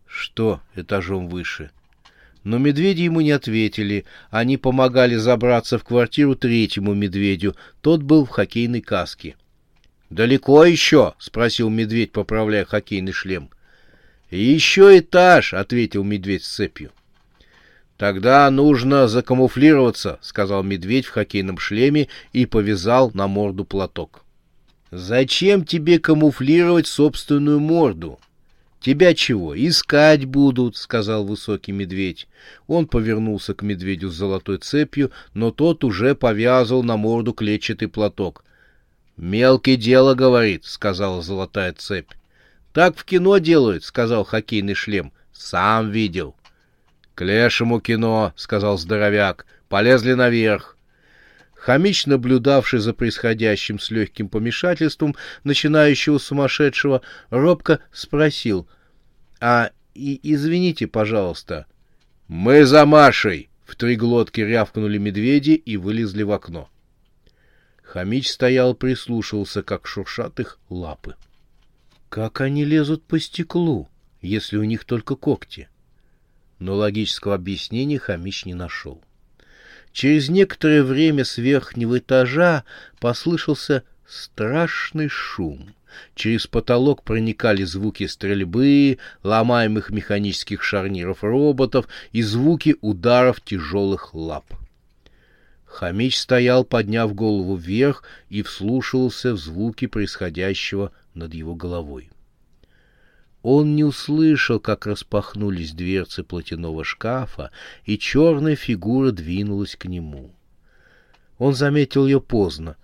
«Что 0.07 0.61
этажом 0.75 1.27
выше?» 1.27 1.71
Но 2.43 2.57
медведи 2.57 3.01
ему 3.01 3.21
не 3.21 3.31
ответили. 3.31 4.05
Они 4.29 4.57
помогали 4.57 5.15
забраться 5.15 5.77
в 5.77 5.83
квартиру 5.83 6.35
третьему 6.35 6.93
медведю. 6.93 7.55
Тот 7.81 8.01
был 8.01 8.25
в 8.25 8.29
хоккейной 8.29 8.81
каске. 8.81 9.37
«Далеко 10.09 10.65
еще?»— 10.65 11.13
спросил 11.19 11.69
медведь, 11.69 12.11
поправляя 12.11 12.65
хоккейный 12.65 13.13
шлем. 13.13 13.49
«Еще 14.29 14.99
этаж!»— 14.99 15.53
ответил 15.55 16.03
медведь 16.03 16.43
с 16.43 16.53
цепью. 16.53 16.91
«Тогда 17.97 18.49
нужно 18.49 19.07
закамуфлироваться»,— 19.07 20.19
сказал 20.21 20.63
медведь 20.63 21.05
в 21.05 21.11
хоккейном 21.11 21.59
шлеме 21.59 22.07
и 22.31 22.45
повязал 22.45 23.11
на 23.13 23.27
морду 23.27 23.65
платок. 23.65 24.23
«Зачем 24.91 25.63
тебе 25.63 25.99
камуфлировать 25.99 26.87
собственную 26.87 27.59
морду?» 27.59 28.19
«Тебя 28.83 29.13
чего, 29.13 29.55
искать 29.55 30.25
будут»,— 30.25 30.75
сказал 30.77 31.23
высокий 31.23 31.71
медведь. 31.71 32.27
Он 32.67 32.85
повернулся 32.85 33.53
к 33.53 33.61
медведю 33.61 34.09
с 34.09 34.15
золотой 34.15 34.57
цепью, 34.57 35.11
но 35.33 35.51
тот 35.51 35.85
уже 35.85 36.15
повязал 36.15 36.83
на 36.83 36.97
морду 36.97 37.31
клетчатый 37.31 37.87
платок. 37.87 38.43
«Мелкое 39.15 39.77
дело,— 39.77 40.13
говорит»,— 40.15 40.65
сказала 40.65 41.21
золотая 41.21 41.71
цепь. 41.71 42.11
«Так 42.73 42.97
в 42.97 43.05
кино 43.05 43.37
делают»,— 43.37 43.83
сказал 43.85 44.25
хоккейный 44.25 44.73
шлем. 44.73 45.13
«Сам 45.31 45.89
видел». 45.91 46.35
«К 47.15 47.23
лешему 47.23 47.79
кино»,— 47.79 48.33
сказал 48.35 48.77
здоровяк. 48.77 49.45
«Полезли 49.69 50.13
наверх». 50.13 50.77
Хомич, 51.53 52.07
наблюдавший 52.07 52.79
за 52.79 52.93
происходящим 52.93 53.79
с 53.79 53.89
легким 53.89 54.27
помешательством 54.27 55.15
начинающего 55.43 56.17
сумасшедшего, 56.17 57.01
робко 57.29 57.79
спросил. 57.91 58.67
«А 59.39 59.71
и 59.93 60.19
извините, 60.23 60.87
пожалуйста». 60.87 61.67
«Мы 62.27 62.65
за 62.65 62.85
Машей!»— 62.85 63.49
в 63.65 63.75
три 63.75 63.95
глотки 63.95 64.41
рявкнули 64.41 64.97
медведи 64.97 65.51
и 65.51 65.77
вылезли 65.77 66.23
в 66.23 66.31
окно. 66.31 66.69
Хомич 67.83 68.29
стоял, 68.29 68.73
прислушивался, 68.73 69.61
как 69.61 69.87
шуршат 69.87 70.39
их 70.39 70.59
лапы. 70.69 71.15
Как 72.09 72.41
они 72.41 72.65
лезут 72.65 73.03
по 73.03 73.19
стеклу, 73.19 73.87
если 74.21 74.57
у 74.57 74.63
них 74.63 74.83
только 74.83 75.15
когти? 75.15 75.69
Но 76.63 76.77
логического 76.77 77.35
объяснения 77.35 77.99
Хомич 77.99 78.45
не 78.45 78.53
нашел. 78.53 79.01
Через 79.91 80.29
некоторое 80.29 80.81
время 80.81 81.25
с 81.25 81.37
верхнего 81.37 81.97
этажа 81.97 82.63
послышался 83.01 83.83
страшный 84.07 85.09
шум. 85.09 85.75
Через 86.15 86.47
потолок 86.47 87.03
проникали 87.03 87.65
звуки 87.65 88.07
стрельбы, 88.07 88.97
ломаемых 89.23 89.89
механических 89.89 90.63
шарниров 90.63 91.21
роботов 91.21 91.89
и 92.13 92.21
звуки 92.21 92.77
ударов 92.79 93.41
тяжелых 93.41 94.13
лап. 94.13 94.45
Хомич 95.65 96.17
стоял, 96.17 96.63
подняв 96.63 97.13
голову 97.13 97.57
вверх, 97.57 98.03
и 98.29 98.41
вслушивался 98.41 99.33
в 99.33 99.37
звуки 99.37 99.87
происходящего 99.87 100.93
над 101.13 101.33
его 101.33 101.55
головой. 101.55 102.12
Он 103.43 103.75
не 103.75 103.83
услышал, 103.83 104.61
как 104.61 104.87
распахнулись 104.87 105.73
дверцы 105.73 106.23
платяного 106.23 106.85
шкафа, 106.85 107.51
и 107.85 107.97
черная 107.97 108.55
фигура 108.55 109.11
двинулась 109.11 109.75
к 109.75 109.85
нему. 109.85 110.31
Он 111.37 111.53
заметил 111.53 112.07
ее 112.07 112.21
поздно, 112.21 112.77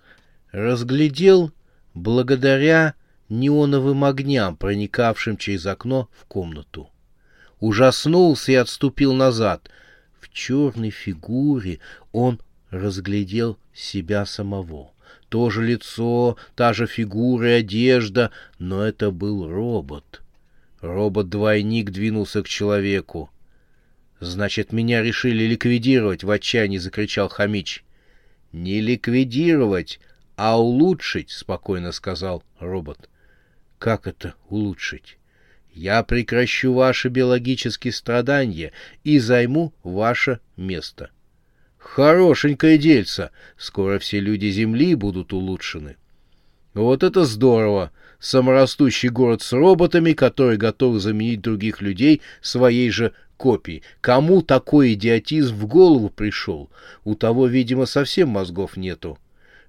разглядел 0.52 1.50
благодаря 1.94 2.94
неоновым 3.30 4.04
огням, 4.04 4.54
проникавшим 4.54 5.38
через 5.38 5.64
окно 5.64 6.10
в 6.12 6.26
комнату. 6.26 6.90
Ужаснулся 7.58 8.52
и 8.52 8.56
отступил 8.56 9.14
назад. 9.14 9.70
В 10.20 10.30
черной 10.30 10.90
фигуре 10.90 11.80
он 12.12 12.38
разглядел 12.68 13.58
себя 13.72 14.26
самого. 14.26 14.90
То 15.30 15.48
же 15.48 15.64
лицо, 15.64 16.36
та 16.54 16.74
же 16.74 16.86
фигура 16.86 17.48
и 17.48 17.60
одежда, 17.60 18.30
но 18.58 18.84
это 18.84 19.10
был 19.10 19.48
робот. 19.48 20.20
Робот-двойник 20.80 21.90
двинулся 21.90 22.42
к 22.42 22.48
человеку. 22.48 23.30
«Значит, 24.18 24.72
меня 24.72 25.02
решили 25.02 25.44
ликвидировать!»— 25.44 26.22
в 26.24 26.30
отчаянии 26.30 26.78
закричал 26.78 27.28
Хамич. 27.28 27.84
«Не 28.52 28.80
ликвидировать, 28.80 30.00
а 30.36 30.60
улучшить!»— 30.60 31.30
спокойно 31.30 31.92
сказал 31.92 32.42
робот. 32.58 33.08
«Как 33.78 34.06
это 34.06 34.34
улучшить?» 34.48 35.16
«Я 35.72 36.02
прекращу 36.02 36.72
ваши 36.74 37.08
биологические 37.08 37.92
страдания 37.92 38.72
и 39.04 39.18
займу 39.18 39.72
ваше 39.82 40.40
место». 40.56 41.10
Хорошенькое 41.80 42.76
дельце. 42.76 43.30
Скоро 43.56 43.98
все 43.98 44.20
люди 44.20 44.50
Земли 44.50 44.94
будут 44.94 45.32
улучшены. 45.32 45.96
Вот 46.74 47.02
это 47.02 47.24
здорово. 47.24 47.90
Саморастущий 48.20 49.08
город 49.08 49.42
с 49.42 49.52
роботами, 49.52 50.12
который 50.12 50.56
готов 50.56 51.00
заменить 51.00 51.40
других 51.40 51.80
людей 51.80 52.20
своей 52.40 52.90
же 52.90 53.12
копией. 53.36 53.82
Кому 54.00 54.42
такой 54.42 54.92
идиотизм 54.92 55.56
в 55.56 55.66
голову 55.66 56.10
пришел? 56.10 56.70
У 57.04 57.14
того, 57.14 57.46
видимо, 57.46 57.86
совсем 57.86 58.28
мозгов 58.28 58.76
нету. 58.76 59.18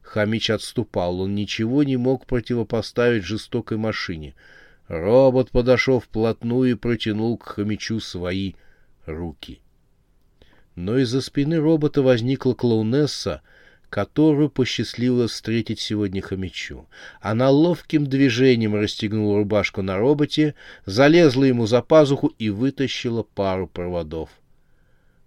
Хамич 0.02 0.50
отступал, 0.50 1.22
он 1.22 1.34
ничего 1.34 1.84
не 1.84 1.96
мог 1.96 2.26
противопоставить 2.26 3.24
жестокой 3.24 3.78
машине. 3.78 4.36
Робот 4.88 5.52
подошел 5.52 6.02
вплотную 6.02 6.72
и 6.72 6.76
протянул 6.76 7.38
к 7.38 7.48
Хамичу 7.48 8.02
свои 8.02 8.54
руки 9.06 9.62
но 10.76 10.98
из-за 10.98 11.22
спины 11.22 11.58
робота 11.58 12.02
возникла 12.02 12.54
клоунесса, 12.54 13.42
которую 13.92 14.50
посчастливилось 14.50 15.34
встретить 15.34 15.80
сегодня 15.80 16.22
хомячу. 16.22 16.88
Она 17.20 17.52
ловким 17.52 18.08
движением 18.08 18.74
расстегнула 18.74 19.38
рубашку 19.38 19.84
на 19.84 20.00
роботе, 20.00 20.56
залезла 20.86 21.44
ему 21.44 21.68
за 21.68 21.84
пазуху 21.84 22.28
и 22.40 22.50
вытащила 22.50 23.22
пару 23.22 23.68
проводов. 23.68 24.30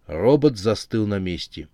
Робот 0.09 0.59
застыл 0.59 1.07
на 1.07 1.18
месте. 1.18 1.68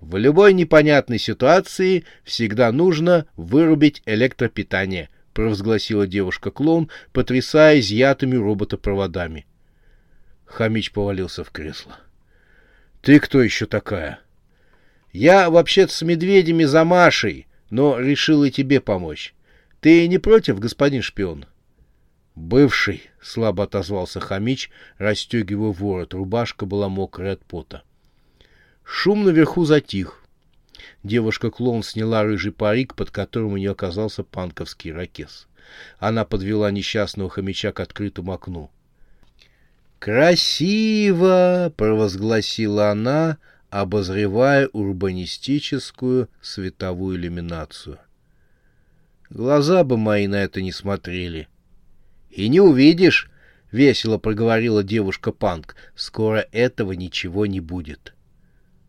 В 0.00 0.16
любой 0.16 0.52
непонятной 0.52 1.18
ситуации 1.18 2.04
всегда 2.24 2.70
нужно 2.72 3.26
вырубить 3.36 4.02
электропитание, 4.04 5.08
провозгласила 5.32 6.06
девушка-клоун, 6.06 6.90
потрясая 7.12 7.78
изъятыми 7.78 8.36
робота 8.36 8.76
проводами. 8.76 9.46
Хамич 10.44 10.90
повалился 10.90 11.44
в 11.44 11.50
кресло.— 11.50 11.96
ты 13.00 13.20
кто 13.20 13.40
еще 13.40 13.66
такая? 13.66 14.20
Я 15.12 15.50
вообще-то 15.50 15.92
с 15.92 16.02
медведями 16.02 16.64
за 16.64 16.84
Машей, 16.84 17.46
но 17.70 17.98
решил 17.98 18.44
и 18.44 18.50
тебе 18.50 18.80
помочь. 18.80 19.34
Ты 19.80 20.06
не 20.08 20.18
против, 20.18 20.58
господин 20.58 21.02
шпион? 21.02 21.46
Бывший, 22.34 23.10
слабо 23.20 23.64
отозвался 23.64 24.20
Хамич, 24.20 24.70
расстегивая 24.98 25.72
ворот. 25.72 26.14
Рубашка 26.14 26.66
была 26.66 26.88
мокрая 26.88 27.32
от 27.32 27.44
пота. 27.44 27.82
Шум 28.84 29.24
наверху 29.24 29.64
затих. 29.64 30.22
Девушка-клоун 31.02 31.82
сняла 31.82 32.22
рыжий 32.22 32.52
парик, 32.52 32.94
под 32.94 33.10
которым 33.10 33.54
у 33.54 33.56
нее 33.56 33.72
оказался 33.72 34.22
панковский 34.22 34.92
ракес. 34.92 35.48
Она 35.98 36.24
подвела 36.24 36.70
несчастного 36.70 37.28
хомяча 37.28 37.72
к 37.72 37.80
открытому 37.80 38.32
окну. 38.32 38.70
«Красиво!»— 39.98 41.72
провозгласила 41.76 42.90
она, 42.90 43.38
обозревая 43.70 44.68
урбанистическую 44.68 46.28
световую 46.40 47.16
иллюминацию. 47.16 47.98
Глаза 49.30 49.84
бы 49.84 49.96
мои 49.98 50.26
на 50.26 50.36
это 50.36 50.62
не 50.62 50.72
смотрели. 50.72 51.48
«И 52.30 52.48
не 52.48 52.60
увидишь!»— 52.60 53.30
весело 53.72 54.18
проговорила 54.18 54.82
девушка-панк. 54.82 55.76
«Скоро 55.94 56.46
этого 56.52 56.92
ничего 56.92 57.46
не 57.46 57.60
будет». 57.60 58.14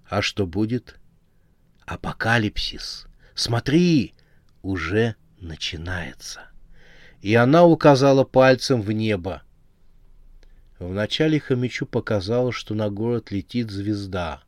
«А 0.07 0.21
что 0.21 0.45
будет?» 0.45 0.95
«Апокалипсис. 1.85 3.07
Смотри, 3.35 4.13
уже 4.61 5.15
начинается. 5.39 6.41
И 7.21 7.33
она 7.35 7.65
указала 7.65 8.23
пальцем 8.23 8.81
в 8.81 8.91
небо. 8.91 9.43
Вначале 10.79 11.39
хомячу 11.41 11.85
показалось, 11.85 12.55
что 12.55 12.73
на 12.73 12.89
город 12.89 13.31
летит 13.31 13.69
звезда. 13.69 14.41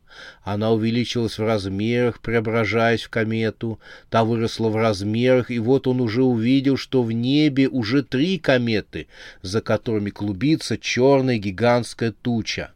Она 0.44 0.72
увеличилась 0.72 1.38
в 1.38 1.44
размерах, 1.44 2.22
преображаясь 2.22 3.04
в 3.04 3.10
комету. 3.10 3.80
Та 4.10 4.24
выросла 4.24 4.70
в 4.70 4.78
размерах, 4.78 5.52
и 5.52 5.60
вот 5.60 5.88
он 5.88 6.00
уже 6.00 6.24
увидел, 6.24 6.78
что 6.78 7.04
в 7.04 7.12
небе 7.12 7.68
уже 7.68 8.02
три 8.02 8.40
кометы, 8.40 9.08
за 9.42 9.62
которыми 9.62 10.10
клубится 10.10 10.78
черная 10.78 11.38
гигантская 11.38 12.14
туча. 12.14 12.72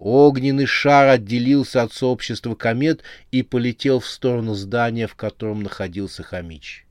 Огненный 0.00 0.66
шар 0.66 1.08
отделился 1.08 1.82
от 1.82 1.92
сообщества 1.92 2.54
комет 2.54 3.02
и 3.32 3.42
полетел 3.42 4.00
в 4.00 4.06
сторону 4.06 4.54
здания, 4.54 5.06
в 5.06 5.14
котором 5.14 5.62
находился 5.62 6.22
хомич. 6.22 6.84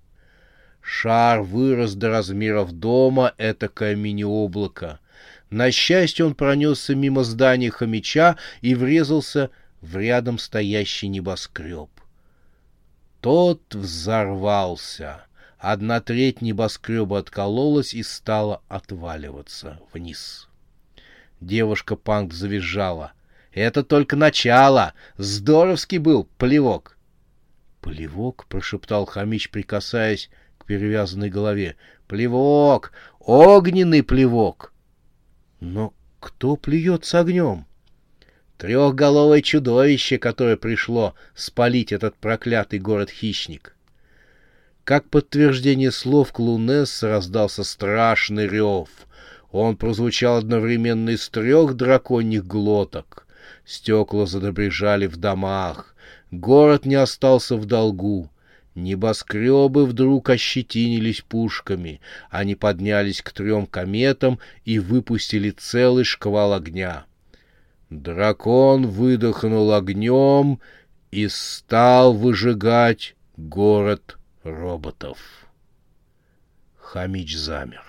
Шар 0.81 1.41
вырос 1.41 1.95
до 1.95 2.09
размеров 2.09 2.71
дома, 2.71 3.33
этакое 3.37 3.95
мини-облако. 3.95 4.99
На 5.49 5.71
счастье 5.71 6.25
он 6.25 6.35
пронесся 6.35 6.93
мимо 6.93 7.23
здания 7.23 7.71
хомяча 7.71 8.35
и 8.61 8.75
врезался 8.75 9.49
в 9.81 9.95
рядом 9.97 10.39
стоящий 10.39 11.07
небоскреб. 11.07 11.89
Тот 13.21 13.73
взорвался. 13.73 15.23
Одна 15.57 16.01
треть 16.01 16.41
небоскреба 16.41 17.19
откололась 17.19 17.93
и 17.93 18.03
стала 18.03 18.61
отваливаться 18.67 19.79
вниз. 19.93 20.49
Девушка-панк 21.39 22.33
завизжала. 22.33 23.13
«Это 23.53 23.83
только 23.83 24.15
начало! 24.15 24.93
Здоровский 25.17 25.97
был 25.97 26.27
плевок!» 26.37 26.97
«Плевок?»— 27.81 28.45
прошептал 28.49 29.05
Хамич, 29.05 29.49
прикасаясь 29.49 30.29
к 30.57 30.65
перевязанной 30.65 31.29
голове. 31.29 31.75
«Плевок! 32.07 32.91
Огненный 33.19 34.03
плевок!» 34.03 34.73
«Но 35.59 35.93
кто 36.19 36.55
плюет 36.55 37.05
с 37.05 37.15
огнем?» 37.15 37.65
Трехголовое 38.57 39.41
чудовище, 39.41 40.17
которое 40.17 40.57
пришло 40.57 41.13
спалить 41.35 41.91
этот 41.91 42.15
проклятый 42.15 42.79
город-хищник. 42.79 43.75
Как 44.83 45.09
подтверждение 45.09 45.91
слов 45.91 46.31
Клунесса 46.31 47.09
раздался 47.09 47.63
страшный 47.63 48.47
рев. 48.47 48.89
Он 49.51 49.75
прозвучал 49.75 50.37
одновременно 50.37 51.11
из 51.11 51.29
трех 51.29 51.75
драконьих 51.75 52.45
глоток. 52.47 53.27
Стекла 53.65 54.25
задобрежали 54.25 55.05
в 55.07 55.17
домах. 55.17 55.93
Город 56.31 56.85
не 56.85 56.95
остался 56.95 57.57
в 57.57 57.65
долгу. 57.65 58.29
Небоскребы 58.77 59.87
вдруг 59.87 60.29
ощетинились 60.29 61.21
пушками. 61.21 61.99
Они 62.29 62.53
поднялись 62.53 63.23
к 63.23 63.31
трем 63.31 63.65
кометам 63.65 64.37
и 64.65 64.77
выпустили 64.77 65.49
целый 65.49 66.03
шквал 66.03 66.53
огня. 66.53 67.07
Дракон 67.89 68.85
выдохнул 68.85 69.73
огнем 69.73 70.59
и 71.09 71.27
стал 71.27 72.13
выжигать 72.13 73.15
город 73.35 74.19
роботов. 74.43 75.17
Хамич 76.77 77.35
замер. 77.35 77.83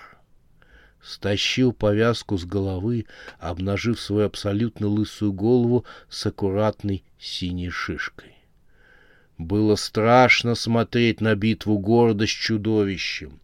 Стащил 1.03 1.71
повязку 1.71 2.35
с 2.35 2.45
головы, 2.45 3.05
обнажив 3.37 4.01
свою 4.01 4.25
абсолютно 4.25 4.87
лысую 4.87 5.33
голову 5.33 5.85
с 6.09 6.25
аккуратной 6.25 7.03
синей 7.19 7.69
шишкой. 7.69 8.38
Было 9.39 9.77
страшно 9.77 10.53
смотреть 10.53 11.21
на 11.21 11.33
битву 11.33 11.79
города 11.79 12.27
с 12.27 12.29
чудовищем. 12.29 13.39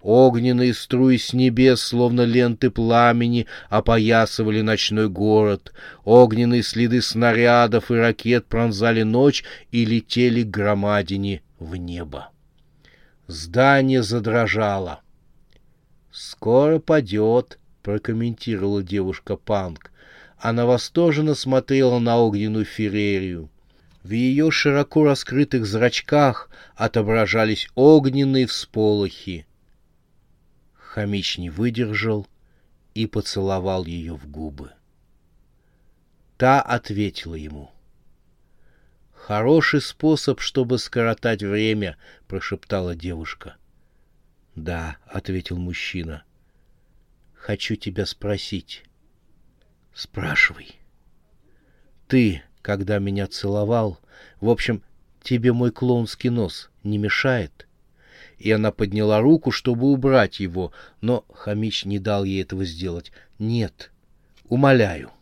Огненные 0.00 0.72
струи 0.74 1.16
с 1.16 1.32
небес, 1.32 1.80
словно 1.80 2.20
ленты 2.20 2.70
пламени, 2.70 3.46
опоясывали 3.68 4.60
ночной 4.60 5.08
город. 5.08 5.72
Огненные 6.04 6.62
следы 6.62 7.02
снарядов 7.02 7.90
и 7.90 7.94
ракет 7.94 8.46
пронзали 8.46 9.02
ночь 9.02 9.42
и 9.72 9.84
летели 9.84 10.44
к 10.44 10.50
громадине 10.50 11.42
в 11.58 11.74
небо. 11.74 12.28
Здание 13.26 14.04
задрожало. 14.04 15.00
«Скоро 16.12 16.78
падет»,— 16.78 17.58
прокомментировала 17.82 18.84
девушка 18.84 19.34
Панк. 19.34 19.90
Она 20.38 20.64
восторженно 20.64 21.34
смотрела 21.34 21.98
на 21.98 22.18
огненную 22.18 22.66
ферерию. 22.66 23.50
В 24.04 24.10
ее 24.10 24.50
широко 24.50 25.04
раскрытых 25.04 25.64
зрачках 25.64 26.50
отображались 26.76 27.68
огненные 27.74 28.46
всполохи. 28.46 29.46
Хамич 30.74 31.38
не 31.38 31.48
выдержал 31.48 32.28
и 32.92 33.06
поцеловал 33.06 33.86
ее 33.86 34.14
в 34.14 34.30
губы. 34.30 34.72
Та 36.36 36.60
ответила 36.60 37.34
ему. 37.34 37.72
«Хороший 39.14 39.80
способ, 39.80 40.42
чтобы 40.42 40.78
скоротать 40.78 41.42
время»,— 41.42 41.96
прошептала 42.28 42.94
девушка. 42.94 43.56
«Да»,— 44.54 44.98
ответил 45.06 45.56
мужчина. 45.56 46.24
«Хочу 47.32 47.76
тебя 47.76 48.04
спросить». 48.04 48.84
«Спрашивай». 49.94 50.76
«Ты, 52.06 52.42
когда 52.64 52.98
меня 52.98 53.26
целовал, 53.26 54.00
в 54.40 54.48
общем, 54.48 54.82
тебе 55.22 55.52
мой 55.52 55.70
клоунский 55.70 56.30
нос 56.30 56.70
не 56.82 56.96
мешает?» 56.96 57.68
и 58.38 58.50
она 58.50 58.72
подняла 58.72 59.20
руку, 59.20 59.52
чтобы 59.52 59.86
убрать 59.86 60.40
его, 60.40 60.72
но 61.00 61.24
Хамич 61.32 61.84
не 61.84 61.98
дал 61.98 62.24
ей 62.24 62.42
этого 62.42 62.64
сделать. 62.64 63.12
«Нет, 63.38 63.92
умоляю». 64.48 65.12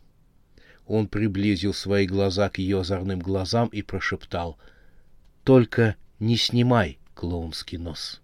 Он 0.86 1.06
приблизил 1.06 1.74
свои 1.74 2.06
глаза 2.06 2.48
к 2.48 2.58
ее 2.58 2.80
озорным 2.80 3.20
глазам 3.20 3.68
и 3.68 3.82
прошептал. 3.82 4.56
«Только 5.44 5.94
не 6.18 6.36
снимай 6.36 6.98
клоунский 7.14 7.78
нос». 7.78 8.22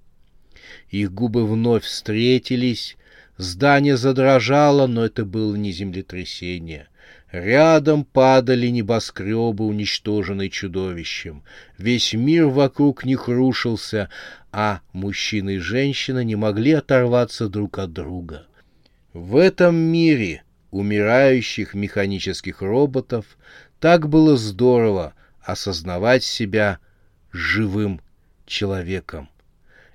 Их 0.88 1.12
губы 1.12 1.46
вновь 1.46 1.85
встретились, 1.85 2.96
здание 3.37 3.96
задрожало, 3.96 4.87
но 4.87 5.04
это 5.04 5.24
было 5.24 5.54
не 5.54 5.70
землетрясение— 5.70 6.88
Рядом 7.30 8.04
падали 8.04 8.68
небоскребы, 8.68 9.64
уничтоженные 9.66 10.48
чудовищем. 10.48 11.42
Весь 11.76 12.14
мир 12.14 12.46
вокруг 12.46 13.04
них 13.04 13.28
рушился, 13.28 14.08
а 14.50 14.80
мужчина 14.92 15.50
и 15.50 15.58
женщина 15.58 16.24
не 16.24 16.36
могли 16.36 16.72
оторваться 16.72 17.48
друг 17.48 17.78
от 17.78 17.92
друга. 17.92 18.46
В 19.12 19.36
этом 19.36 19.76
мире 19.76 20.42
умирающих 20.70 21.74
механических 21.74 22.62
роботов 22.62 23.36
так 23.78 24.08
было 24.08 24.38
здорово 24.38 25.12
осознавать 25.42 26.24
себя 26.24 26.78
живым 27.30 28.00
человеком. 28.46 29.28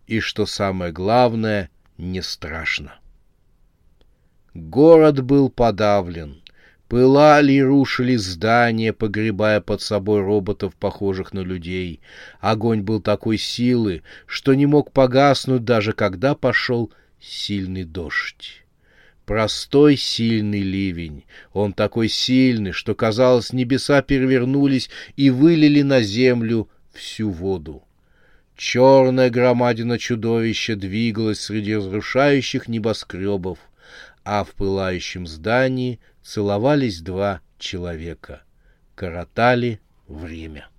И 0.05 0.19
что 0.19 0.45
самое 0.45 0.91
главное, 0.91 1.71
не 1.97 2.21
страшно. 2.21 2.93
Город 4.53 5.23
был 5.23 5.49
подавлен— 5.49 6.39
Пылали 6.93 7.53
и 7.53 7.61
рушили 7.63 8.15
здания, 8.17 8.93
погребая 8.93 9.61
под 9.61 9.81
собой 9.81 10.21
роботов, 10.21 10.75
похожих 10.79 11.33
на 11.33 11.39
людей. 11.39 12.01
Огонь 12.39 12.81
был 12.81 13.01
такой 13.01 13.39
силы, 13.39 14.03
что 14.27 14.53
не 14.53 14.67
мог 14.67 14.91
погаснуть, 14.91 15.63
даже 15.65 15.93
когда 15.93 16.35
пошел 16.35 16.93
сильный 17.19 17.83
дождь. 17.83 18.63
Простой 19.25 19.97
сильный 19.97 20.61
ливень. 20.61 21.25
Он 21.51 21.73
такой 21.73 22.09
сильный, 22.09 22.73
что, 22.73 22.93
казалось, 22.93 23.53
небеса 23.53 24.03
перевернулись 24.03 24.91
и 25.15 25.31
вылили 25.31 25.81
на 25.81 26.03
землю 26.03 26.69
всю 26.93 27.31
воду. 27.31 27.81
Черная 28.55 29.31
громадина 29.31 29.97
чудовища 29.97 30.75
двигалась 30.75 31.39
среди 31.39 31.75
разрушающих 31.75 32.67
небоскребов, 32.67 33.57
а 34.23 34.43
в 34.43 34.51
пылающем 34.51 35.25
здании— 35.25 35.99
целовались 36.23 37.01
два 37.01 37.41
человека, 37.59 38.43
коротали 38.95 39.81
время. 40.07 40.69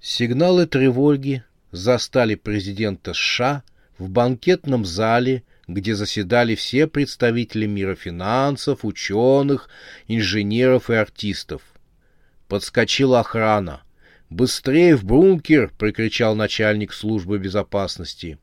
Сигналы 0.00 0.66
тревоги 0.66 1.44
застали 1.72 2.34
президента 2.34 3.12
США 3.12 3.62
в 3.98 4.08
банкетном 4.08 4.84
зале, 4.84 5.42
где 5.68 5.94
заседали 5.94 6.54
все 6.54 6.86
представители 6.86 7.66
мира 7.66 7.94
финансов, 7.94 8.84
ученых, 8.84 9.68
инженеров 10.06 10.90
и 10.90 10.94
артистов. 10.94 11.62
Подскочила 12.48 13.20
охрана. 13.20 13.82
«Быстрее 14.30 14.96
в 14.96 15.04
бункер!»— 15.04 15.72
прикричал 15.78 16.34
начальник 16.34 16.92
службы 16.92 17.38
безопасности. 17.38 18.38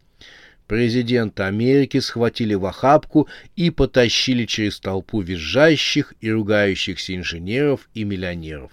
Президента 0.74 1.46
Америки 1.46 2.00
схватили 2.00 2.56
в 2.56 2.66
охапку 2.66 3.28
и 3.56 3.70
потащили 3.70 4.46
через 4.46 4.80
толпу 4.80 5.22
визжащих 5.22 6.16
и 6.20 6.32
ругающихся 6.32 7.16
инженеров 7.16 7.88
и 7.94 8.04
миллионеров. 8.04 8.72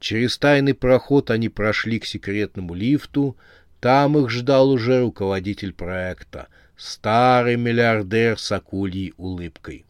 Через 0.00 0.36
тайный 0.36 0.74
проход 0.74 1.30
они 1.30 1.48
прошли 1.48 1.98
к 1.98 2.04
секретному 2.04 2.74
лифту. 2.74 3.38
Там 3.80 4.18
их 4.18 4.28
ждал 4.28 4.70
уже 4.70 5.00
руководитель 5.00 5.72
проекта, 5.72 6.48
старый 6.76 7.56
миллиардер 7.56 8.38
с 8.38 8.52
акульей 8.52 9.14
улыбкой. 9.16 9.86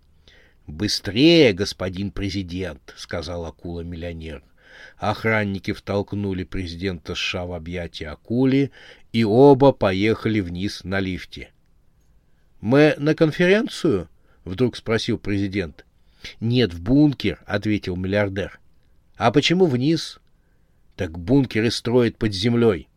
«Быстрее, 0.68 1.52
господин 1.52 2.12
президент!»— 2.12 2.94
сказал 2.96 3.44
акула-миллионер. 3.44 4.44
Охранники 4.98 5.72
втолкнули 5.72 6.42
президента 6.42 7.14
США 7.14 7.46
в 7.46 7.52
объятия 7.52 8.08
акули, 8.08 8.72
и 9.12 9.24
оба 9.24 9.72
поехали 9.72 10.40
вниз 10.40 10.82
на 10.82 10.98
лифте. 10.98 11.50
«Мы 12.61 12.94
на 12.98 13.14
конференцию?»— 13.14 14.08
вдруг 14.44 14.76
спросил 14.76 15.18
президент. 15.18 15.87
«Нет, 16.40 16.74
в 16.74 16.80
бункер»,— 16.82 17.40
ответил 17.46 17.94
миллиардер. 17.94 18.58
«А 19.16 19.30
почему 19.30 19.66
вниз?» 19.66 20.18
«Так 20.96 21.16
бункеры 21.16 21.70
строят 21.70 22.16
под 22.16 22.34
землей». 22.34 22.88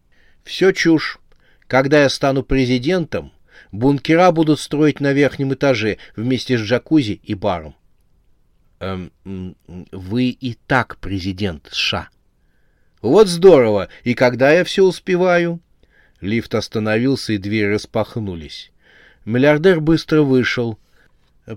«Все 0.43 0.71
чушь. 0.71 1.19
Когда 1.67 2.01
я 2.01 2.09
стану 2.09 2.41
президентом, 2.41 3.31
бункера 3.71 4.31
будут 4.31 4.59
строить 4.59 4.99
на 4.99 5.13
верхнем 5.13 5.53
этаже 5.53 5.99
вместе 6.15 6.57
с 6.57 6.61
джакузи 6.61 7.21
и 7.23 7.35
баром». 7.35 7.75
Эм, 8.81 9.11
«Вы 9.91 10.29
и 10.29 10.57
так 10.67 10.97
президент 10.97 11.69
США». 11.71 12.09
«Вот 13.01 13.27
здорово! 13.27 13.87
И 14.03 14.13
когда 14.13 14.51
я 14.51 14.63
все 14.63 14.83
успеваю?» 14.83 15.59
Лифт 16.19 16.53
остановился, 16.53 17.33
и 17.33 17.37
двери 17.37 17.73
распахнулись. 17.73 18.71
Миллиардер 19.25 19.79
быстро 19.79 20.21
вышел— 20.21 20.77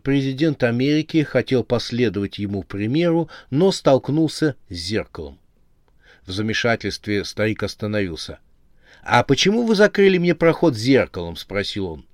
Президент 0.02 0.62
Америки 0.62 1.22
хотел 1.22 1.62
последовать 1.62 2.38
ему 2.38 2.62
примеру, 2.62 3.28
но 3.50 3.70
столкнулся 3.70 4.56
с 4.70 4.74
зеркалом. 4.74 5.38
В 6.26 6.32
замешательстве 6.32 7.24
старик 7.24 7.62
остановился.— 7.62 8.38
А 9.02 9.22
почему 9.22 9.64
вы 9.64 9.74
закрыли 9.74 10.16
мне 10.16 10.34
проход 10.34 10.74
зеркалом?— 10.74 11.36
спросил 11.36 11.86
он. 11.86 12.06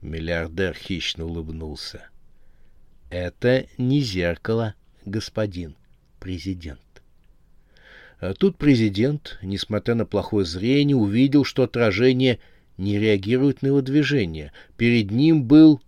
Миллиардер 0.00 0.74
хищно 0.74 1.26
улыбнулся.— 1.26 2.08
Это 3.10 3.66
не 3.76 4.00
зеркало, 4.00 4.74
господин 5.04 5.74
президент. 6.20 6.80
А 8.20 8.34
тут 8.34 8.56
президент, 8.56 9.38
несмотря 9.42 9.96
на 9.96 10.06
плохое 10.06 10.46
зрение, 10.46 10.96
увидел, 10.96 11.44
что 11.44 11.64
отражение 11.64 12.38
не 12.76 12.98
реагирует 12.98 13.62
на 13.62 13.68
его 13.68 13.82
движение. 13.82 14.52
Перед 14.76 15.10
ним 15.10 15.42
был 15.42 15.82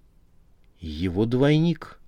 его 0.80 1.24
двойник. 1.24 2.00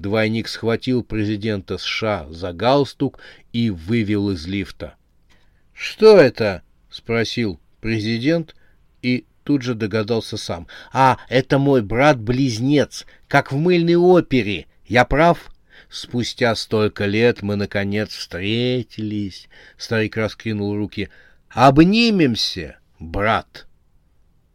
Двойник 0.00 0.48
схватил 0.48 1.04
президента 1.04 1.78
США 1.78 2.26
за 2.28 2.52
галстук 2.52 3.20
и 3.52 3.70
вывел 3.70 4.30
из 4.30 4.46
лифта.— 4.46 4.96
Что 5.72 6.18
это?— 6.18 6.62
спросил 6.90 7.60
президент 7.80 8.56
и 9.02 9.26
тут 9.44 9.62
же 9.62 9.74
догадался 9.74 10.36
сам.— 10.36 10.66
А, 10.92 11.18
это 11.28 11.58
мой 11.58 11.82
брат-близнец, 11.82 13.06
как 13.28 13.52
в 13.52 13.56
мыльной 13.56 13.96
опере. 13.96 14.66
Я 14.86 15.04
прав? 15.04 15.50
Спустя 15.88 16.54
столько 16.54 17.06
лет 17.06 17.42
мы, 17.42 17.56
наконец, 17.56 18.10
встретились. 18.10 19.48
Старик 19.76 20.16
раскинул 20.16 20.76
руки.— 20.76 21.08
Обнимемся, 21.50 22.78
брат. 22.98 23.66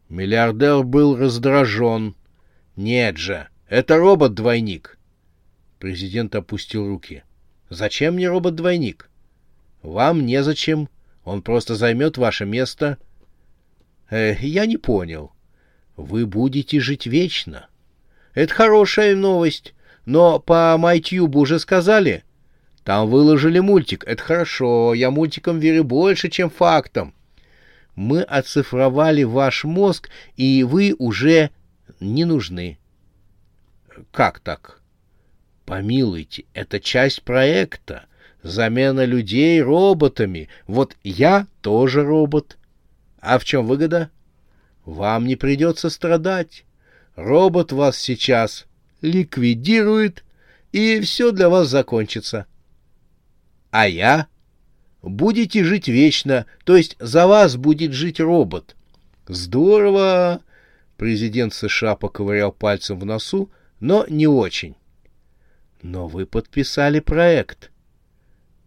Миллиардер 0.08 0.82
был 0.82 1.16
раздражен 1.16 2.14
нет 2.78 3.16
же, 3.16 3.48
это 3.68 3.96
робот-двойник. 3.96 4.98
Президент 5.80 6.36
опустил 6.36 6.86
руки. 6.86 7.24
Зачем 7.70 8.14
мне 8.14 8.28
робот-двойник? 8.28 9.10
Вам 9.82 10.24
незачем. 10.24 10.88
Он 11.24 11.42
просто 11.42 11.74
займет 11.74 12.18
ваше 12.18 12.46
место. 12.46 12.98
Э, 14.10 14.34
я 14.40 14.66
не 14.66 14.76
понял. 14.76 15.32
Вы 15.96 16.26
будете 16.26 16.80
жить 16.80 17.06
вечно. 17.06 17.68
Это 18.34 18.54
хорошая 18.54 19.14
новость. 19.16 19.74
Но 20.04 20.38
по 20.38 20.76
MyTube 20.78 21.36
уже 21.36 21.58
сказали. 21.58 22.24
Там 22.84 23.10
выложили 23.10 23.58
мультик. 23.58 24.04
Это 24.06 24.22
хорошо. 24.22 24.94
Я 24.94 25.10
мультикам 25.10 25.58
верю 25.58 25.84
больше, 25.84 26.30
чем 26.30 26.48
фактам. 26.48 27.12
Мы 27.94 28.22
оцифровали 28.22 29.24
ваш 29.24 29.64
мозг, 29.64 30.08
и 30.36 30.62
вы 30.62 30.94
уже 30.98 31.50
не 32.00 32.24
нужны. 32.24 32.78
Как 34.12 34.38
так? 34.38 34.80
Помилуйте, 35.66 36.44
это 36.54 36.80
часть 36.80 37.22
проекта. 37.22 38.04
Замена 38.42 39.04
людей 39.04 39.60
роботами. 39.60 40.48
Вот 40.66 40.96
я 41.02 41.46
тоже 41.60 42.04
робот. 42.04 42.56
А 43.20 43.38
в 43.38 43.44
чем 43.44 43.66
выгода? 43.66 44.10
Вам 44.84 45.26
не 45.26 45.36
придется 45.36 45.90
страдать. 45.90 46.64
Робот 47.14 47.72
вас 47.72 47.98
сейчас 47.98 48.66
ликвидирует, 49.00 50.24
и 50.72 51.00
все 51.00 51.32
для 51.32 51.48
вас 51.48 51.68
закончится. 51.68 52.46
А 53.70 53.88
я? 53.88 54.28
Будете 55.02 55.64
жить 55.64 55.88
вечно, 55.88 56.46
то 56.64 56.76
есть 56.76 56.96
за 56.98 57.26
вас 57.26 57.56
будет 57.56 57.92
жить 57.92 58.20
робот. 58.20 58.76
Здорово! 59.26 60.40
Президент 60.96 61.54
США 61.54 61.94
поковырял 61.94 62.50
пальцем 62.50 62.98
в 62.98 63.04
носу, 63.04 63.50
но 63.78 64.04
не 64.08 64.26
очень. 64.26 64.74
Но 65.82 66.08
вы 66.08 66.26
подписали 66.26 66.98
проект. 66.98 67.70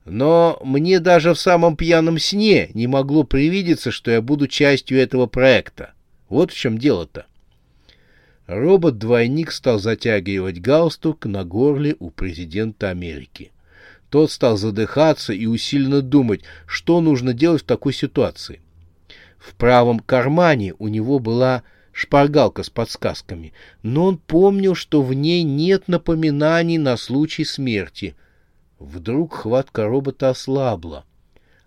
Но 0.05 0.59
мне 0.63 0.99
даже 0.99 1.33
в 1.33 1.39
самом 1.39 1.75
пьяном 1.75 2.17
сне 2.17 2.71
не 2.73 2.87
могло 2.87 3.23
привидеться, 3.23 3.91
что 3.91 4.11
я 4.11 4.21
буду 4.21 4.47
частью 4.47 4.99
этого 4.99 5.27
проекта. 5.27 5.93
Вот 6.27 6.51
в 6.51 6.57
чем 6.57 6.77
дело-то. 6.77 7.25
Робот-двойник 8.47 9.51
стал 9.51 9.79
затягивать 9.79 10.59
галстук 10.59 11.25
на 11.25 11.43
горле 11.43 11.95
у 11.99 12.09
президента 12.09 12.89
Америки. 12.89 13.51
Тот 14.09 14.29
стал 14.29 14.57
задыхаться 14.57 15.31
и 15.31 15.45
усиленно 15.45 16.01
думать, 16.01 16.41
что 16.65 16.99
нужно 16.99 17.33
делать 17.33 17.61
в 17.61 17.65
такой 17.65 17.93
ситуации. 17.93 18.59
В 19.37 19.55
правом 19.55 19.99
кармане 19.99 20.73
у 20.79 20.89
него 20.89 21.19
была 21.19 21.63
шпаргалка 21.93 22.63
с 22.63 22.69
подсказками, 22.69 23.53
но 23.83 24.05
он 24.05 24.17
помнил, 24.17 24.75
что 24.75 25.01
в 25.01 25.13
ней 25.13 25.43
нет 25.43 25.87
напоминаний 25.87 26.77
на 26.77 26.97
случай 26.97 27.45
смерти. 27.45 28.15
Вдруг 28.81 29.35
хватка 29.35 29.85
робота 29.85 30.31
ослабла, 30.31 31.05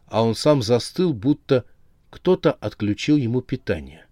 а 0.09 0.25
он 0.25 0.35
сам 0.35 0.63
застыл, 0.63 1.13
будто 1.15 1.65
кто-то 2.11 2.51
отключил 2.51 3.17
ему 3.17 3.41
питание. 3.41 4.05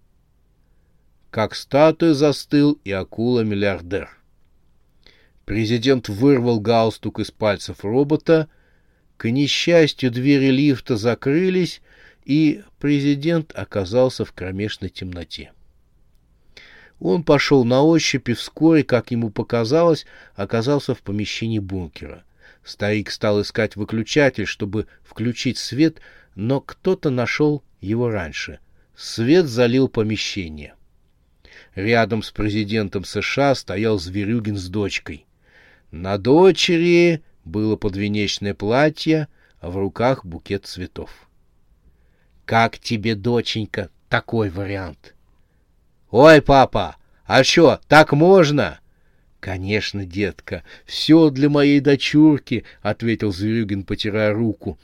Как 1.32 1.56
статуя 1.56 2.14
застыл 2.14 2.78
и 2.84 2.92
акула-миллиардер. 2.92 4.08
Президент 5.44 6.08
вырвал 6.08 6.60
галстук 6.60 7.18
из 7.18 7.32
пальцев 7.32 7.84
робота. 7.84 8.48
К 9.16 9.28
несчастью, 9.30 10.12
двери 10.12 10.52
лифта 10.52 10.96
закрылись, 10.96 11.82
и 12.24 12.62
президент 12.78 13.50
оказался 13.52 14.24
в 14.24 14.32
кромешной 14.32 14.90
темноте. 14.90 15.50
Он 17.00 17.24
пошел 17.24 17.64
на 17.64 17.82
ощупь 17.82 18.28
и 18.28 18.34
вскоре, 18.34 18.84
как 18.84 19.10
ему 19.10 19.30
показалось, 19.30 20.06
оказался 20.36 20.94
в 20.94 21.02
помещении 21.02 21.58
бункера. 21.58 22.22
Старик 22.64 23.10
стал 23.10 23.42
искать 23.42 23.76
выключатель, 23.76 24.46
чтобы 24.46 24.86
включить 25.02 25.58
свет, 25.58 26.00
но 26.34 26.60
кто-то 26.60 27.10
нашел 27.10 27.62
его 27.80 28.08
раньше. 28.08 28.60
Свет 28.96 29.46
залил 29.46 29.88
помещение. 29.88 30.74
Рядом 31.74 32.22
с 32.22 32.30
президентом 32.30 33.04
США 33.04 33.54
стоял 33.54 33.98
Зверюгин 33.98 34.56
с 34.56 34.68
дочкой. 34.68 35.26
На 35.90 36.18
дочери 36.18 37.22
было 37.44 37.76
подвенечное 37.76 38.54
платье, 38.54 39.28
а 39.60 39.70
в 39.70 39.76
руках 39.76 40.24
букет 40.24 40.66
цветов. 40.66 41.10
«Как 42.44 42.78
тебе, 42.78 43.14
доченька, 43.14 43.90
такой 44.08 44.50
вариант?» 44.50 45.14
«Ой, 46.10 46.42
папа, 46.42 46.96
а 47.24 47.42
что, 47.44 47.80
так 47.88 48.12
можно?» 48.12 48.81
«Конечно, 49.42 50.06
детка, 50.06 50.62
все 50.86 51.28
для 51.30 51.50
моей 51.50 51.80
дочурки»,— 51.80 52.62
ответил 52.80 53.32
Зверюгин, 53.32 53.82
потирая 53.82 54.32
руку. 54.32 54.78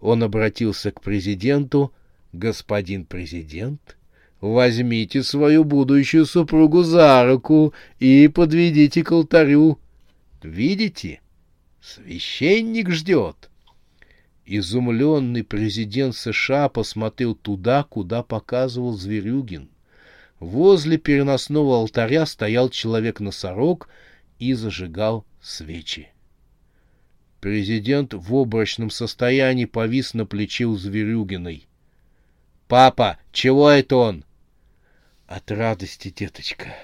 Он 0.00 0.24
обратился 0.24 0.90
к 0.90 1.00
президенту. 1.00 1.92
«Господин 2.32 3.04
президент, 3.04 3.96
возьмите 4.40 5.22
свою 5.22 5.62
будущую 5.62 6.26
супругу 6.26 6.82
за 6.82 7.24
руку 7.24 7.72
и 8.00 8.26
подведите 8.26 9.04
к 9.04 9.12
алтарю. 9.12 9.78
Видите? 10.42 11.20
Священник 11.80 12.90
ждет». 12.90 13.48
Изумленный 14.44 15.44
президент 15.44 16.16
США 16.16 16.68
посмотрел 16.68 17.36
туда, 17.36 17.84
куда 17.84 18.24
показывал 18.24 18.94
Зверюгин. 18.94 19.68
Возле 20.40 20.96
переносного 20.96 21.76
алтаря 21.76 22.24
стоял 22.24 22.70
человек-носорог 22.70 23.90
и 24.38 24.54
зажигал 24.54 25.26
свечи. 25.42 26.08
Президент 27.40 28.14
в 28.14 28.34
обрачном 28.34 28.88
состоянии 28.88 29.66
повис 29.66 30.14
на 30.14 30.24
плече 30.24 30.64
у 30.64 30.76
Зверюгиной. 30.76 31.66
«Папа, 32.68 33.18
чего 33.32 33.68
это 33.68 33.96
он?» 33.96 34.24
«От 35.26 35.50
радости, 35.50 36.08
деточка, 36.08 36.74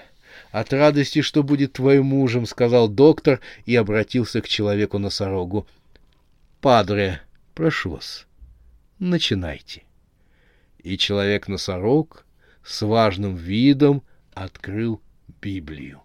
от 0.51 0.71
радости, 0.71 1.21
что 1.21 1.41
будет 1.41 1.73
твоим 1.73 2.05
мужем»,— 2.05 2.45
сказал 2.47 2.87
доктор 2.87 3.41
и 3.65 3.75
обратился 3.75 4.41
к 4.41 4.47
человеку-носорогу. 4.47 5.67
«Падре, 6.61 7.21
прошу 7.55 7.91
вас, 7.91 8.27
начинайте». 8.99 9.83
И 10.77 10.97
человек-носорог 10.97 12.26
с 12.67 12.85
важным 12.85 13.35
видом 13.35 14.03
открыл 14.33 15.01
Библию. 15.41 16.03